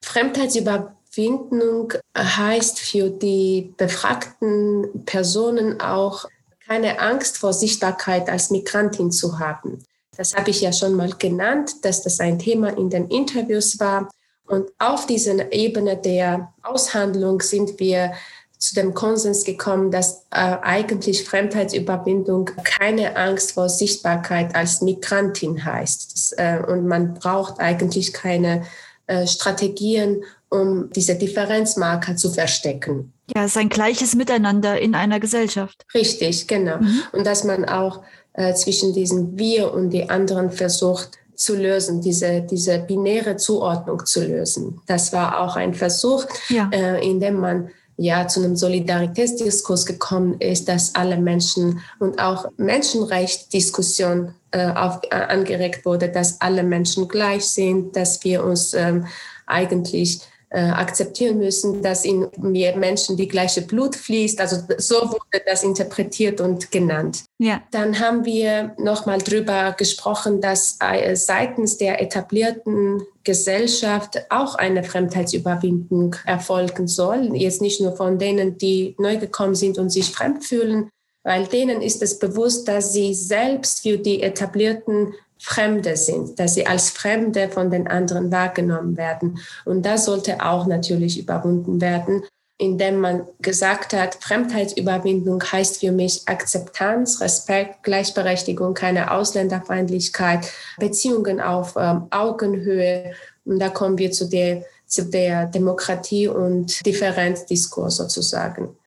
Fremdheitsüberwindung 0.04 1.94
heißt 2.18 2.80
für 2.80 3.12
die 3.12 3.76
befragten 3.78 5.06
Personen 5.06 5.80
auch 5.80 6.26
keine 6.74 7.00
Angst 7.00 7.38
vor 7.38 7.54
Sichtbarkeit 7.54 8.30
als 8.30 8.50
Migrantin 8.50 9.12
zu 9.12 9.38
haben. 9.38 9.84
Das 10.18 10.34
habe 10.34 10.50
ich 10.50 10.62
ja 10.62 10.74
schon 10.74 10.96
mal 10.96 11.12
genannt, 11.20 11.86
dass 11.86 12.02
das 12.02 12.20
ein 12.20 12.40
Thema 12.40 12.76
in 12.76 12.90
den 12.90 13.10
Interviews 13.10 13.80
war. 13.80 14.10
Und 14.48 14.72
auf 14.80 15.06
dieser 15.06 15.52
Ebene 15.52 15.98
der 15.98 16.52
Aushandlung 16.64 17.42
sind 17.42 17.80
wir 17.80 18.14
zu 18.58 18.74
dem 18.74 18.96
Konsens 18.96 19.44
gekommen, 19.44 19.92
dass 19.92 20.26
äh, 20.32 20.58
eigentlich 20.62 21.26
Fremdheitsüberwindung 21.26 22.50
keine 22.64 23.18
Angst 23.18 23.52
vor 23.52 23.70
Sichtbarkeit 23.70 24.56
als 24.56 24.82
Migrantin 24.82 25.64
heißt. 25.64 26.14
Das, 26.14 26.32
äh, 26.38 26.60
und 26.68 26.88
man 26.88 27.14
braucht 27.14 27.60
eigentlich 27.60 28.14
keine 28.14 28.64
äh, 29.06 29.28
Strategien, 29.28 30.24
um 30.50 30.90
diese 30.92 31.16
Differenzmarker 31.16 32.16
zu 32.16 32.32
verstecken. 32.32 33.14
Ja, 33.34 33.46
es 33.46 33.52
ist 33.52 33.58
ein 33.58 33.70
gleiches 33.70 34.16
Miteinander 34.16 34.80
in 34.80 34.96
einer 34.96 35.20
Gesellschaft. 35.20 35.86
Richtig, 35.94 36.48
genau. 36.48 36.78
Mhm. 36.78 37.04
Und 37.14 37.26
dass 37.26 37.44
man 37.44 37.66
auch 37.66 38.04
äh, 38.34 38.54
zwischen 38.54 38.94
diesem 38.94 39.38
Wir 39.38 39.74
und 39.74 39.92
die 39.92 40.10
anderen 40.10 40.52
versucht 40.52 41.12
zu 41.36 41.56
lösen, 41.56 42.02
diese, 42.02 42.42
diese 42.42 42.80
binäre 42.80 43.38
Zuordnung 43.38 44.06
zu 44.06 44.24
lösen. 44.24 44.82
Das 44.88 45.14
war 45.14 45.40
auch 45.40 45.56
ein 45.56 45.74
Versuch, 45.74 46.26
ja. 46.50 46.70
äh, 46.72 47.08
in 47.08 47.20
dem 47.20 47.40
man 47.40 47.70
ja 47.98 48.28
zu 48.28 48.44
einem 48.44 48.56
Solidaritätsdiskurs 48.56 49.86
gekommen 49.86 50.40
ist, 50.40 50.68
dass 50.68 50.96
alle 50.96 51.18
Menschen 51.18 51.80
und 52.00 52.20
auch 52.20 52.46
Menschenrechtsdiskussion 52.58 54.34
äh, 54.52 54.72
auf, 54.72 55.00
äh, 55.10 55.16
angeregt 55.16 55.86
wurde, 55.86 56.10
dass 56.10 56.42
alle 56.42 56.64
Menschen 56.64 57.08
gleich 57.08 57.46
sind, 57.46 57.96
dass 57.96 58.24
wir 58.24 58.44
uns 58.44 58.74
ähm, 58.74 59.06
eigentlich 59.46 60.22
äh, 60.54 60.70
akzeptieren 60.70 61.40
müssen, 61.40 61.82
dass 61.82 62.06
in 62.06 62.28
mir 62.38 62.76
Menschen 62.76 63.18
die 63.18 63.28
gleiche 63.28 63.64
Blut 63.64 63.96
fließt. 63.96 64.40
Also 64.40 64.58
so 64.78 64.96
wurde 64.96 65.42
das 65.48 65.64
interpretiert 65.64 66.40
und 66.42 66.72
genannt. 66.72 67.24
Ja. 67.40 67.64
Dann 67.72 68.00
haben 68.00 68.24
wir 68.24 68.76
nochmal 68.78 69.18
drüber 69.18 69.74
gesprochen, 69.76 70.42
dass 70.42 70.78
äh, 70.80 71.16
seitens 71.16 71.78
der 71.78 72.02
etablierten 72.02 73.02
Gesellschaft 73.24 74.28
auch 74.30 74.54
eine 74.54 74.84
Fremdheitsüberwindung 74.84 76.16
erfolgen 76.26 76.88
soll. 76.88 77.36
Jetzt 77.36 77.62
nicht 77.62 77.82
nur 77.82 77.96
von 77.96 78.20
denen, 78.20 78.58
die 78.60 78.96
neu 79.00 79.18
gekommen 79.18 79.56
sind 79.56 79.80
und 79.80 79.90
sich 79.90 80.12
fremd 80.12 80.46
fühlen, 80.46 80.90
weil 81.24 81.48
denen 81.48 81.82
ist 81.82 82.04
es 82.04 82.20
bewusst, 82.20 82.68
dass 82.68 82.94
sie 82.94 83.14
selbst 83.14 83.82
für 83.82 83.98
die 83.98 84.22
etablierten 84.22 85.14
Fremde 85.46 85.98
sind, 85.98 86.40
dass 86.40 86.54
sie 86.54 86.66
als 86.66 86.90
Fremde 86.90 87.50
von 87.50 87.70
den 87.70 87.86
anderen 87.86 88.32
wahrgenommen 88.32 88.96
werden. 88.96 89.40
Und 89.66 89.86
das 89.86 90.06
sollte 90.06 90.42
auch 90.42 90.68
natürlich 90.68 91.20
überwunden 91.20 91.82
werden, 91.82 92.24
indem 92.58 93.02
man 93.02 93.28
gesagt 93.42 93.92
hat, 93.92 94.16
Fremdheitsüberwindung 94.16 95.44
heißt 95.44 95.82
für 95.82 95.92
mich 95.92 96.22
Akzeptanz, 96.28 97.20
Respekt, 97.20 97.84
Gleichberechtigung, 97.84 98.74
keine 98.74 99.12
Ausländerfeindlichkeit, 99.12 100.50
Beziehungen 100.78 101.42
auf 101.42 101.76
ähm, 101.76 102.08
Augenhöhe. 102.10 103.12
Und 103.44 103.60
da 103.60 103.68
kommen 103.68 103.98
wir 103.98 104.14
zu 104.14 104.30
der, 104.30 104.64
zu 104.86 105.04
der 105.10 105.48
Demokratie 105.48 106.30
und 106.30 106.86
Differenzdiskurs 106.86 107.98
sozusagen. 107.98 108.78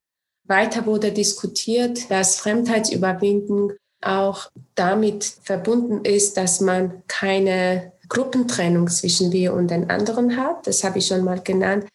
Weiter 0.44 0.86
wurde 0.86 1.12
diskutiert, 1.12 2.10
dass 2.10 2.36
Fremdheitsüberwindung 2.36 3.72
auch 4.00 4.50
damit 4.74 5.24
verbunden 5.42 6.04
ist, 6.04 6.36
dass 6.36 6.60
man 6.60 7.02
keine 7.08 7.92
Gruppentrennung 8.08 8.88
zwischen 8.88 9.32
wir 9.32 9.52
und 9.52 9.70
den 9.70 9.90
anderen 9.90 10.36
hat. 10.36 10.66
Das 10.66 10.84
habe 10.84 10.98
ich 10.98 11.06
schon 11.06 11.24
mal 11.24 11.40
genannt. 11.40 11.86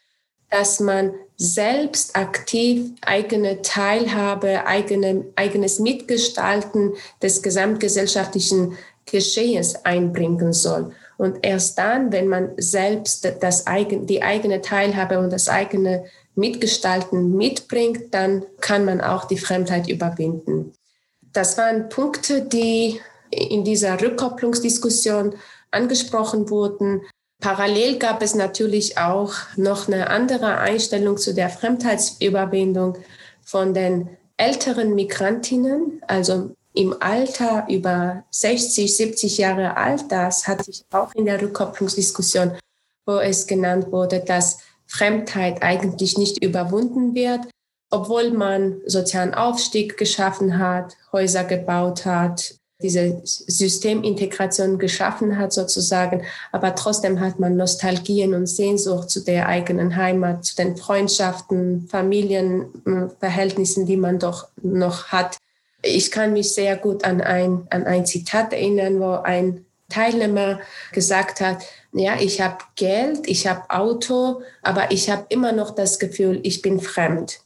Dass 0.50 0.80
man 0.82 1.14
selbst 1.38 2.16
aktiv 2.16 2.92
eigene 3.02 3.62
Teilhabe, 3.62 4.68
eigene, 4.68 5.26
eigenes 5.36 5.80
Mitgestalten 5.80 6.94
des 7.22 7.42
gesamtgesellschaftlichen 7.42 8.78
Geschehens 9.06 9.86
einbringen 9.86 10.54
soll. 10.54 10.92
Und 11.18 11.40
erst 11.44 11.78
dann, 11.78 12.12
wenn 12.12 12.28
man 12.28 12.52
selbst 12.58 13.32
das 13.42 13.66
die 13.66 14.24
eigene 14.24 14.62
Teilhabe 14.62 15.20
und 15.20 15.32
das 15.32 15.50
eigene 15.50 16.06
Mitgestalten 16.36 17.36
mitbringt, 17.36 18.14
dann 18.14 18.46
kann 18.60 18.86
man 18.86 19.02
auch 19.02 19.26
die 19.26 19.38
Fremdheit 19.38 19.88
überwinden. 19.88 20.74
Das 21.34 21.58
waren 21.58 21.89
Punkte, 21.89 22.41
die 22.41 23.00
in 23.30 23.63
dieser 23.63 24.02
Rückkopplungsdiskussion 24.02 25.36
angesprochen 25.72 26.50
wurden. 26.50 27.02
Parallel 27.39 27.98
gab 27.98 28.22
es 28.22 28.36
natürlich 28.36 28.98
auch 28.98 29.34
noch 29.56 29.88
eine 29.88 30.10
andere 30.10 30.58
Einstellung 30.58 31.17
zu 31.17 31.34
der 31.34 31.50
Fremdheitsüberwindung 31.50 32.98
von 33.44 33.74
den 33.74 34.17
älteren 34.38 34.94
Migrantinnen, 34.96 36.02
also 36.08 36.52
im 36.74 36.96
Alter 37.02 37.65
über 37.70 38.24
60, 38.32 38.96
70 38.96 39.38
Jahre 39.38 39.78
alt. 39.78 40.06
Das 40.10 40.48
hat 40.48 40.63
sich 40.65 40.84
auch 40.91 41.13
in 41.15 41.26
der 41.26 41.41
Rückkopplungsdiskussion, 41.41 42.58
wo 43.06 43.17
es 43.17 43.48
genannt 43.48 43.91
wurde, 43.91 44.20
dass 44.20 44.60
Fremdheit 44.86 45.63
eigentlich 45.63 46.17
nicht 46.17 46.44
überwunden 46.44 47.15
wird, 47.15 47.48
obwohl 47.91 48.32
man 48.32 48.82
sozialen 48.86 49.34
Aufstieg 49.34 49.97
geschaffen 49.97 50.58
hat, 50.58 50.97
Häuser 51.12 51.43
gebaut 51.43 52.06
hat, 52.06 52.56
diese 52.82 53.21
Systemintegration 53.23 54.80
geschaffen 54.80 55.38
hat 55.38 55.54
sozusagen, 55.54 56.23
aber 56.51 56.73
trotzdem 56.75 57.19
hat 57.19 57.39
man 57.39 57.56
Nostalgien 57.56 58.34
und 58.34 58.47
Sehnsucht 58.47 59.12
zu 59.12 59.23
der 59.23 59.47
eigenen 59.47 59.95
Heimat, 59.95 60.45
zu 60.45 60.56
den 60.56 60.75
Freundschaften, 60.77 61.88
Familienverhältnissen, 61.89 63.86
die 63.86 63.97
man 63.97 64.17
doch 64.19 64.47
noch 64.62 65.10
hat. 65.10 65.38
Ich 65.84 66.12
kann 66.12 66.34
mich 66.34 66.54
sehr 66.54 66.75
gut 66.77 67.04
an 67.04 67.21
ein, 67.21 67.67
an 67.69 67.86
ein 67.86 68.06
Zitat 68.06 68.54
erinnern, 68.54 68.99
wo 68.99 69.12
ein 69.13 69.65
Teilnehmer 69.89 70.60
gesagt 70.93 71.41
hat, 71.41 71.63
ja, 71.93 72.15
ich 72.19 72.39
habe 72.41 72.58
Geld, 72.75 73.27
ich 73.27 73.47
habe 73.47 73.69
Auto, 73.69 74.41
aber 74.63 74.91
ich 74.91 75.10
habe 75.10 75.25
immer 75.30 75.51
noch 75.51 75.71
das 75.71 75.99
Gefühl, 75.99 76.39
ich 76.43 76.62
bin 76.62 76.80
fremd. 76.80 77.41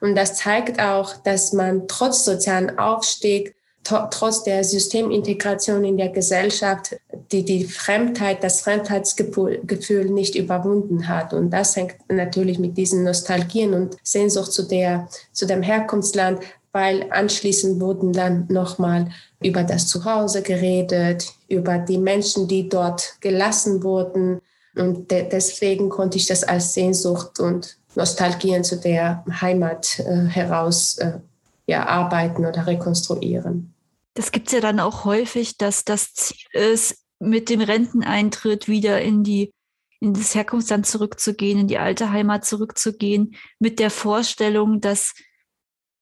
Und 0.00 0.14
das 0.14 0.36
zeigt 0.36 0.80
auch, 0.80 1.16
dass 1.22 1.52
man 1.52 1.88
trotz 1.88 2.24
sozialen 2.24 2.78
Aufstieg, 2.78 3.54
trotz 3.82 4.44
der 4.44 4.62
Systemintegration 4.62 5.84
in 5.84 5.96
der 5.96 6.10
Gesellschaft, 6.10 6.96
die, 7.32 7.44
die 7.44 7.64
Fremdheit, 7.64 8.44
das 8.44 8.60
Fremdheitsgefühl 8.60 10.10
nicht 10.10 10.34
überwunden 10.34 11.08
hat. 11.08 11.32
Und 11.32 11.50
das 11.50 11.76
hängt 11.76 11.96
natürlich 12.08 12.58
mit 12.58 12.76
diesen 12.76 13.04
Nostalgien 13.04 13.74
und 13.74 13.96
Sehnsucht 14.02 14.52
zu, 14.52 14.64
der, 14.64 15.08
zu 15.32 15.46
dem 15.46 15.62
Herkunftsland, 15.62 16.40
weil 16.72 17.06
anschließend 17.10 17.80
wurden 17.80 18.12
dann 18.12 18.46
nochmal 18.48 19.10
über 19.42 19.64
das 19.64 19.88
Zuhause 19.88 20.42
geredet, 20.42 21.32
über 21.48 21.78
die 21.78 21.98
Menschen, 21.98 22.46
die 22.46 22.68
dort 22.68 23.16
gelassen 23.20 23.82
wurden. 23.82 24.40
Und 24.76 25.10
de 25.10 25.28
deswegen 25.28 25.88
konnte 25.88 26.18
ich 26.18 26.26
das 26.26 26.44
als 26.44 26.74
Sehnsucht 26.74 27.40
und 27.40 27.76
Nostalgien 27.94 28.64
zu 28.64 28.76
der 28.76 29.24
Heimat 29.40 29.98
äh, 30.00 30.26
heraus 30.26 30.98
äh, 30.98 31.18
ja, 31.66 31.86
arbeiten 31.86 32.46
oder 32.46 32.66
rekonstruieren. 32.66 33.74
Das 34.14 34.32
gibt 34.32 34.48
es 34.48 34.52
ja 34.52 34.60
dann 34.60 34.80
auch 34.80 35.04
häufig, 35.04 35.56
dass 35.56 35.84
das 35.84 36.14
Ziel 36.14 36.46
ist, 36.52 36.98
mit 37.20 37.48
dem 37.48 37.60
Renteneintritt 37.60 38.66
wieder 38.66 39.00
in 39.00 39.22
die 39.22 39.52
in 40.00 40.14
das 40.14 40.34
Herkunftsland 40.34 40.86
zurückzugehen, 40.86 41.58
in 41.58 41.68
die 41.68 41.78
alte 41.78 42.10
Heimat 42.10 42.46
zurückzugehen, 42.46 43.36
mit 43.58 43.78
der 43.78 43.90
Vorstellung, 43.90 44.80
dass 44.80 45.12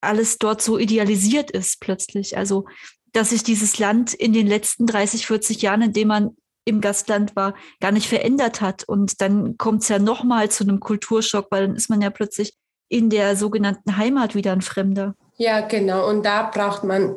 alles 0.00 0.38
dort 0.38 0.62
so 0.62 0.78
idealisiert 0.78 1.50
ist 1.50 1.80
plötzlich. 1.80 2.36
Also, 2.36 2.66
dass 3.12 3.30
sich 3.30 3.42
dieses 3.42 3.78
Land 3.78 4.14
in 4.14 4.32
den 4.32 4.46
letzten 4.46 4.86
30, 4.86 5.26
40 5.26 5.62
Jahren, 5.62 5.82
in 5.82 5.92
dem 5.92 6.08
man 6.08 6.36
im 6.68 6.80
Gastland 6.80 7.34
war, 7.34 7.54
gar 7.80 7.92
nicht 7.92 8.08
verändert 8.08 8.60
hat. 8.60 8.84
Und 8.84 9.20
dann 9.20 9.56
kommt 9.58 9.82
es 9.82 9.88
ja 9.88 9.98
nochmal 9.98 10.50
zu 10.50 10.64
einem 10.64 10.80
Kulturschock, 10.80 11.46
weil 11.50 11.66
dann 11.66 11.76
ist 11.76 11.90
man 11.90 12.00
ja 12.00 12.10
plötzlich 12.10 12.54
in 12.88 13.10
der 13.10 13.36
sogenannten 13.36 13.96
Heimat 13.96 14.34
wieder 14.34 14.52
ein 14.52 14.62
Fremder. 14.62 15.14
Ja, 15.36 15.60
genau. 15.60 16.08
Und 16.08 16.24
da 16.24 16.50
braucht 16.50 16.84
man 16.84 17.16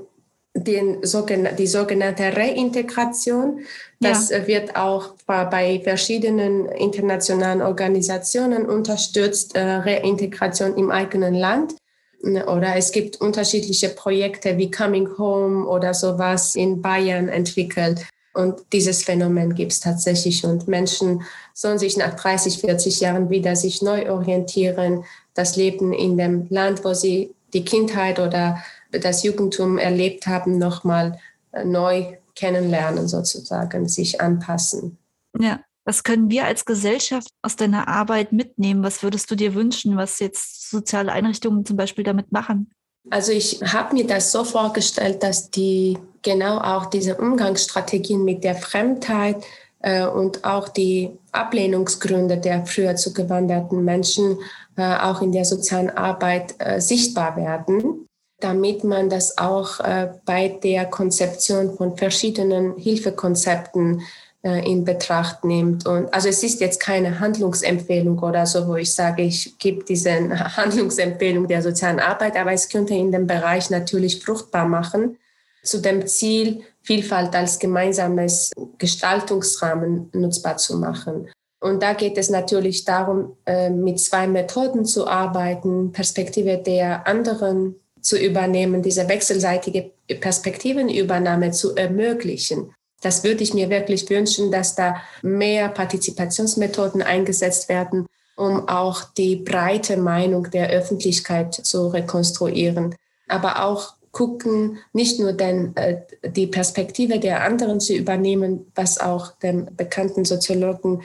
den, 0.54 1.02
die 1.02 1.68
sogenannte 1.68 2.36
Reintegration. 2.36 3.62
Das 4.00 4.30
ja. 4.30 4.48
wird 4.48 4.76
auch 4.76 5.16
bei 5.28 5.80
verschiedenen 5.84 6.66
internationalen 6.66 7.62
Organisationen 7.62 8.66
unterstützt, 8.66 9.56
äh, 9.56 9.62
Reintegration 9.62 10.76
im 10.76 10.92
eigenen 10.92 11.36
Land. 11.36 11.76
Oder 12.24 12.76
es 12.76 12.92
gibt 12.92 13.20
unterschiedliche 13.20 13.90
Projekte 13.90 14.58
wie 14.58 14.70
Coming 14.70 15.18
Home 15.18 15.66
oder 15.66 15.94
sowas 15.94 16.56
in 16.56 16.82
Bayern 16.82 17.30
entwickelt. 17.30 18.06
Und 18.34 18.62
dieses 18.72 19.04
Phänomen 19.04 19.56
gibt 19.56 19.74
es 19.74 19.80
tatsächlich. 19.80 20.46
Und 20.46 20.67
Menschen 20.67 21.24
sollen 21.54 21.80
sich 21.80 21.98
nach 21.98 22.15
30, 22.15 22.60
40 22.60 23.02
Jahren 23.02 23.30
wieder 23.30 23.56
sich 23.56 23.82
neu 23.82 24.10
orientieren, 24.12 25.04
das 25.34 25.56
Leben 25.56 25.94
in 25.94 26.17
dem 26.17 26.48
Land, 26.50 26.84
wo 26.84 26.94
sie 26.94 27.34
die 27.54 27.65
Kindheit 27.65 28.20
oder 28.20 28.63
das 28.91 29.24
Jugendtum 29.24 29.78
erlebt 29.78 30.28
haben, 30.28 30.58
nochmal 30.58 31.20
äh, 31.52 31.63
neu 31.65 32.17
kennenlernen, 32.36 33.08
sozusagen, 33.08 33.88
sich 33.88 34.22
anpassen. 34.22 34.98
Ja, 35.38 35.60
was 35.86 36.04
können 36.04 36.30
wir 36.30 36.46
als 36.46 36.65
Gesellschaft 36.65 37.30
aus 37.41 37.56
deiner 37.56 37.88
Arbeit 37.88 38.32
mitnehmen? 38.32 38.84
Was 38.84 39.04
würdest 39.04 39.32
du 39.32 39.36
dir 39.36 39.54
wünschen, 39.54 39.98
was 39.98 40.20
jetzt 40.20 40.70
soziale 40.70 41.12
Einrichtungen 41.12 41.65
zum 41.65 41.78
Beispiel 41.78 42.04
damit 42.04 42.32
machen? 42.32 42.72
Also 43.10 43.32
ich 43.32 43.60
habe 43.62 43.96
mir 43.96 44.06
das 44.06 44.32
so 44.32 44.44
vorgestellt, 44.44 45.24
dass 45.24 45.50
die 45.50 45.98
genau 46.22 46.60
auch 46.60 46.86
diese 46.86 47.16
Umgangsstrategien 47.18 48.24
mit 48.24 48.44
der 48.44 48.56
Fremdheit 48.56 49.44
äh, 49.80 50.06
und 50.06 50.44
auch 50.46 50.70
die 50.70 51.18
Ablehnungsgründe 51.32 52.38
der 52.38 52.66
früher 52.66 52.96
zugewanderten 52.96 53.84
Menschen 53.84 54.38
äh, 54.78 54.98
auch 54.98 55.22
in 55.22 55.32
der 55.32 55.46
sozialen 55.46 55.90
Arbeit 55.90 56.56
äh, 56.60 56.80
sichtbar 56.80 57.36
werden, 57.36 58.08
damit 58.40 58.84
man 58.84 59.10
das 59.10 59.38
auch 59.38 59.80
äh, 59.80 60.14
bei 60.26 60.60
der 60.64 60.86
Konzeption 60.86 61.76
von 61.76 61.98
verschiedenen 61.98 62.78
Hilfekonzepten 62.78 64.04
in 64.44 64.86
Betracht 64.86 65.44
nimmt. 65.44 65.86
Und 65.86 66.12
also 66.14 66.28
es 66.28 66.42
ist 66.44 66.60
jetzt 66.62 66.80
keine 66.80 67.20
Handlungsempfehlung 67.20 68.18
oder 68.20 68.46
so, 68.46 68.68
wo 68.68 68.76
ich 68.76 68.92
sage, 68.94 69.22
ich 69.22 69.58
gebe 69.60 69.84
diese 69.84 70.12
Handlungsempfehlung 70.58 71.48
der 71.48 71.62
sozialen 71.62 72.00
Arbeit, 72.00 72.36
aber 72.36 72.52
es 72.52 72.68
könnte 72.68 72.96
in 72.96 73.12
dem 73.12 73.28
Bereich 73.28 73.70
natürlich 73.70 74.24
fruchtbar 74.24 74.68
machen, 74.68 75.18
zu 75.64 75.80
dem 75.80 76.08
Ziel, 76.08 76.64
Vielfalt 76.84 77.36
als 77.36 77.60
gemeinsames 77.60 78.50
Gestaltungsrahmen 78.80 80.10
nutzbar 80.14 80.58
zu 80.58 80.78
machen. 80.78 81.30
Und 81.60 81.84
da 81.84 81.94
geht 81.94 82.18
es 82.18 82.32
natürlich 82.32 82.86
darum, 82.86 83.38
äh, 83.46 83.70
mit 83.70 84.00
zwei 84.00 84.26
Methoden 84.26 84.84
zu 84.84 85.08
arbeiten, 85.08 85.92
Perspektive 85.92 86.58
der 86.58 87.06
anderen 87.08 87.76
zu 88.02 88.18
übernehmen, 88.18 88.82
diese 88.82 89.08
wechselseitige 89.08 89.92
Perspektivenübernahme 90.08 91.52
zu 91.52 91.76
ermöglichen. 91.76 92.74
Das 93.02 93.24
würde 93.24 93.44
ich 93.44 93.54
mir 93.54 93.70
wirklich 93.70 94.10
wünschen, 94.10 94.52
dass 94.52 94.76
da 94.76 95.02
mehr 95.22 95.70
Partizipationsmethoden 95.70 97.02
eingesetzt 97.02 97.68
werden, 97.68 98.08
um 98.36 98.68
auch 98.70 99.04
die 99.04 99.36
breite 99.36 99.98
Meinung 99.98 100.50
der 100.52 100.70
Öffentlichkeit 100.70 101.54
zu 101.54 101.88
rekonstruieren. 101.88 102.96
Aber 103.28 103.66
auch 103.66 103.96
gucken, 104.12 104.80
nicht 104.94 105.20
nur 105.20 105.34
denn, 105.34 105.76
äh, 105.76 106.02
die 106.24 106.48
Perspektive 106.48 107.20
der 107.20 107.44
anderen 107.44 107.80
zu 107.80 107.94
übernehmen, 107.94 108.72
was 108.76 109.00
auch 109.00 109.32
dem 109.40 109.68
bekannten 109.76 110.26
Soziologen 110.26 111.04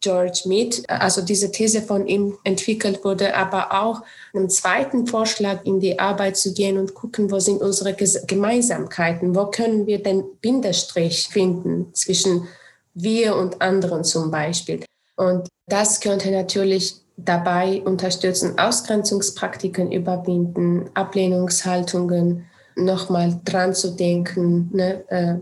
George 0.00 0.42
Mead, 0.46 0.82
also 0.88 1.22
diese 1.22 1.50
These 1.50 1.82
von 1.82 2.06
ihm 2.06 2.36
entwickelt 2.44 3.04
wurde, 3.04 3.34
aber 3.36 3.72
auch 3.72 4.02
einen 4.32 4.50
zweiten 4.50 5.06
Vorschlag 5.06 5.64
in 5.64 5.80
die 5.80 5.98
Arbeit 5.98 6.36
zu 6.36 6.52
gehen 6.54 6.78
und 6.78 6.94
gucken, 6.94 7.30
wo 7.30 7.38
sind 7.38 7.60
unsere 7.60 7.94
Gemeinsamkeiten, 7.94 9.34
wo 9.34 9.46
können 9.46 9.86
wir 9.86 10.02
den 10.02 10.24
Bindestrich 10.40 11.28
finden 11.28 11.92
zwischen 11.94 12.48
wir 12.94 13.36
und 13.36 13.60
anderen 13.60 14.04
zum 14.04 14.30
Beispiel. 14.30 14.84
Und 15.16 15.48
das 15.66 16.00
könnte 16.00 16.30
natürlich 16.30 16.96
dabei 17.16 17.82
unterstützen, 17.84 18.58
Ausgrenzungspraktiken 18.58 19.92
überwinden, 19.92 20.90
Ablehnungshaltungen 20.94 22.46
nochmal 22.76 23.40
dran 23.44 23.74
zu 23.74 23.92
denken, 23.92 24.70
ne, 24.72 25.04
äh, 25.08 25.34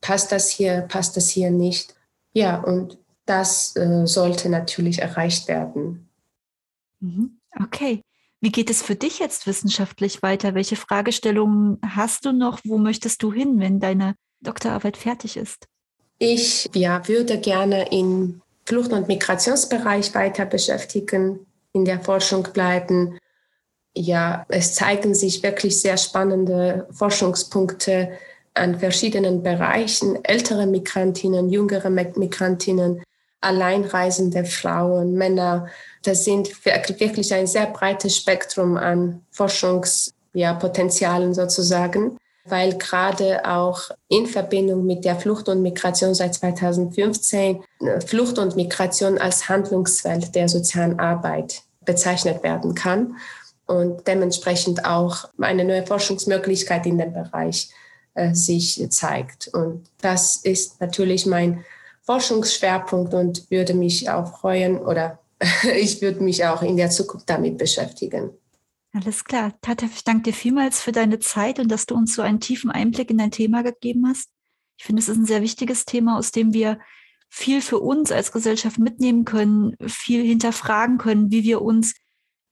passt 0.00 0.30
das 0.30 0.48
hier, 0.50 0.82
passt 0.82 1.16
das 1.16 1.28
hier 1.28 1.50
nicht. 1.50 1.94
Ja, 2.32 2.60
und 2.62 2.98
das 3.26 3.76
äh, 3.76 4.06
sollte 4.06 4.48
natürlich 4.48 5.00
erreicht 5.00 5.48
werden. 5.48 6.08
Mhm. 7.00 7.38
Okay. 7.62 8.02
Wie 8.40 8.52
geht 8.52 8.70
es 8.70 8.82
für 8.82 8.94
dich 8.94 9.18
jetzt 9.18 9.46
wissenschaftlich 9.46 10.22
weiter? 10.22 10.54
Welche 10.54 10.76
Fragestellungen 10.76 11.78
hast 11.84 12.24
du 12.24 12.32
noch? 12.32 12.60
Wo 12.64 12.78
möchtest 12.78 13.22
du 13.22 13.32
hin, 13.32 13.58
wenn 13.58 13.80
deine 13.80 14.14
Doktorarbeit 14.40 14.96
fertig 14.96 15.36
ist? 15.36 15.66
Ich 16.18 16.70
ja, 16.74 17.06
würde 17.08 17.38
gerne 17.40 17.90
im 17.92 18.42
Flucht- 18.64 18.92
und 18.92 19.08
Migrationsbereich 19.08 20.14
weiter 20.14 20.44
beschäftigen, 20.44 21.46
in 21.72 21.84
der 21.84 22.00
Forschung 22.00 22.44
bleiben. 22.52 23.18
Ja, 23.94 24.44
es 24.48 24.74
zeigen 24.74 25.14
sich 25.14 25.42
wirklich 25.42 25.80
sehr 25.80 25.96
spannende 25.96 26.86
Forschungspunkte 26.90 28.12
an 28.54 28.78
verschiedenen 28.78 29.42
Bereichen. 29.42 30.22
Ältere 30.24 30.66
Migrantinnen, 30.66 31.48
jüngere 31.48 31.90
Migrantinnen, 31.90 33.02
alleinreisende 33.40 34.44
Frauen, 34.44 35.14
Männer. 35.14 35.68
Das 36.02 36.24
sind 36.24 36.64
wirklich 36.64 37.32
ein 37.34 37.46
sehr 37.46 37.66
breites 37.66 38.16
Spektrum 38.16 38.76
an 38.76 39.22
Forschungspotenzialen 39.30 41.28
ja, 41.28 41.34
sozusagen, 41.34 42.16
weil 42.44 42.76
gerade 42.78 43.44
auch 43.48 43.90
in 44.08 44.26
Verbindung 44.26 44.86
mit 44.86 45.04
der 45.04 45.16
Flucht 45.16 45.48
und 45.48 45.62
Migration 45.62 46.14
seit 46.14 46.34
2015 46.34 47.62
äh, 47.80 48.00
Flucht 48.00 48.38
und 48.38 48.56
Migration 48.56 49.18
als 49.18 49.48
Handlungsfeld 49.48 50.34
der 50.34 50.48
sozialen 50.48 50.98
Arbeit 50.98 51.62
bezeichnet 51.84 52.42
werden 52.42 52.74
kann 52.74 53.16
und 53.66 54.06
dementsprechend 54.06 54.84
auch 54.84 55.28
eine 55.38 55.64
neue 55.64 55.86
Forschungsmöglichkeit 55.86 56.86
in 56.86 56.98
dem 56.98 57.12
Bereich 57.12 57.70
äh, 58.14 58.34
sich 58.34 58.84
zeigt. 58.90 59.48
Und 59.48 59.88
das 60.00 60.36
ist 60.36 60.80
natürlich 60.80 61.26
mein 61.26 61.64
Forschungsschwerpunkt 62.06 63.12
und 63.12 63.50
würde 63.50 63.74
mich 63.74 64.08
auch 64.08 64.38
freuen 64.38 64.78
oder 64.78 65.18
ich 65.76 66.00
würde 66.00 66.22
mich 66.22 66.44
auch 66.44 66.62
in 66.62 66.76
der 66.76 66.90
Zukunft 66.90 67.28
damit 67.28 67.58
beschäftigen. 67.58 68.30
Alles 68.94 69.24
klar. 69.24 69.52
Tata, 69.60 69.86
ich 69.86 70.04
danke 70.04 70.30
dir 70.30 70.32
vielmals 70.32 70.80
für 70.80 70.92
deine 70.92 71.18
Zeit 71.18 71.58
und 71.58 71.68
dass 71.68 71.84
du 71.84 71.94
uns 71.94 72.14
so 72.14 72.22
einen 72.22 72.40
tiefen 72.40 72.70
Einblick 72.70 73.10
in 73.10 73.18
dein 73.18 73.30
Thema 73.30 73.62
gegeben 73.62 74.06
hast. 74.08 74.30
Ich 74.78 74.84
finde, 74.84 75.00
es 75.00 75.08
ist 75.08 75.18
ein 75.18 75.26
sehr 75.26 75.42
wichtiges 75.42 75.84
Thema, 75.84 76.16
aus 76.16 76.32
dem 76.32 76.54
wir 76.54 76.78
viel 77.28 77.60
für 77.60 77.78
uns 77.80 78.12
als 78.12 78.32
Gesellschaft 78.32 78.78
mitnehmen 78.78 79.24
können, 79.24 79.76
viel 79.86 80.24
hinterfragen 80.24 80.96
können, 80.96 81.30
wie 81.30 81.42
wir 81.42 81.60
uns 81.60 81.94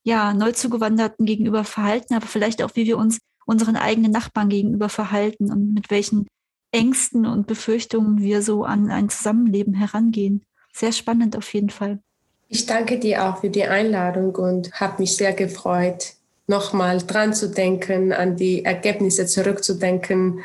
ja 0.03 0.35
Neuzugewanderten 0.35 1.25
gegenüber 1.25 1.65
verhalten, 1.65 2.15
aber 2.15 2.27
vielleicht 2.27 2.63
auch, 2.63 2.73
wie 2.75 2.85
wir 2.85 2.99
uns 2.99 3.19
unseren 3.47 3.77
eigenen 3.77 4.11
Nachbarn 4.11 4.49
gegenüber 4.49 4.89
verhalten 4.89 5.51
und 5.51 5.73
mit 5.73 5.91
welchen 5.91 6.27
Ängsten 6.75 7.25
und 7.25 7.47
Befürchtungen 7.47 8.21
wir 8.21 8.43
so 8.43 8.65
an 8.65 8.91
ein 8.91 9.09
Zusammenleben 9.09 9.75
herangehen. 9.75 10.45
Sehr 10.73 10.93
spannend 10.93 11.37
auf 11.37 11.55
jeden 11.55 11.71
Fall. 11.71 12.01
Ich 12.49 12.67
danke 12.67 12.99
dir 12.99 13.25
auch 13.25 13.39
für 13.39 13.49
die 13.49 13.65
Einladung 13.65 14.35
und 14.35 14.73
habe 14.73 15.03
mich 15.03 15.17
sehr 15.17 15.33
gefreut, 15.33 16.15
nochmal 16.47 16.99
dran 16.99 17.33
zu 17.33 17.49
denken, 17.49 18.13
an 18.13 18.37
die 18.37 18.65
Ergebnisse 18.65 19.27
zurückzudenken. 19.27 20.41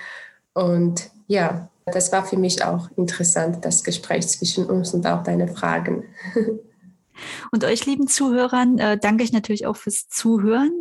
Und 0.53 1.09
ja, 1.27 1.69
das 1.85 2.11
war 2.11 2.25
für 2.25 2.37
mich 2.37 2.63
auch 2.63 2.89
interessant, 2.95 3.65
das 3.65 3.83
Gespräch 3.83 4.27
zwischen 4.27 4.65
uns 4.65 4.93
und 4.93 5.05
auch 5.07 5.23
deine 5.23 5.47
Fragen. 5.47 6.03
Und 7.51 7.65
euch 7.65 7.85
lieben 7.85 8.07
Zuhörern 8.07 8.77
äh, 8.77 8.97
danke 8.97 9.25
ich 9.25 9.33
natürlich 9.33 9.65
auch 9.65 9.75
fürs 9.75 10.07
Zuhören. 10.07 10.71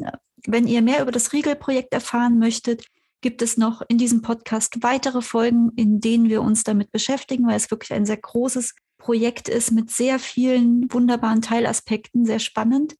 Wenn 0.46 0.68
ihr 0.68 0.82
mehr 0.82 1.02
über 1.02 1.10
das 1.10 1.32
Riegel-Projekt 1.32 1.92
erfahren 1.92 2.38
möchtet, 2.38 2.84
gibt 3.20 3.42
es 3.42 3.56
noch 3.56 3.82
in 3.88 3.98
diesem 3.98 4.22
Podcast 4.22 4.82
weitere 4.82 5.22
Folgen, 5.22 5.72
in 5.76 6.00
denen 6.00 6.28
wir 6.28 6.42
uns 6.42 6.64
damit 6.64 6.92
beschäftigen, 6.92 7.46
weil 7.46 7.56
es 7.56 7.70
wirklich 7.70 7.92
ein 7.92 8.06
sehr 8.06 8.16
großes 8.16 8.74
Projekt 8.98 9.48
ist 9.48 9.72
mit 9.72 9.90
sehr 9.90 10.18
vielen 10.18 10.92
wunderbaren 10.92 11.42
Teilaspekten, 11.42 12.26
sehr 12.26 12.40
spannend. 12.40 12.96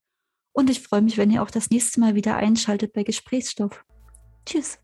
Und 0.53 0.71
ich 0.71 0.81
freue 0.81 1.03
mich, 1.03 1.19
wenn 1.19 1.31
ihr 1.31 1.43
auch 1.43 1.51
das 1.51 1.71
nächste 1.71 2.01
Mal 2.01 2.15
wieder 2.15 2.37
einschaltet 2.37 2.93
bei 2.93 3.03
Gesprächsstoff. 3.03 3.85
Tschüss. 4.47 4.79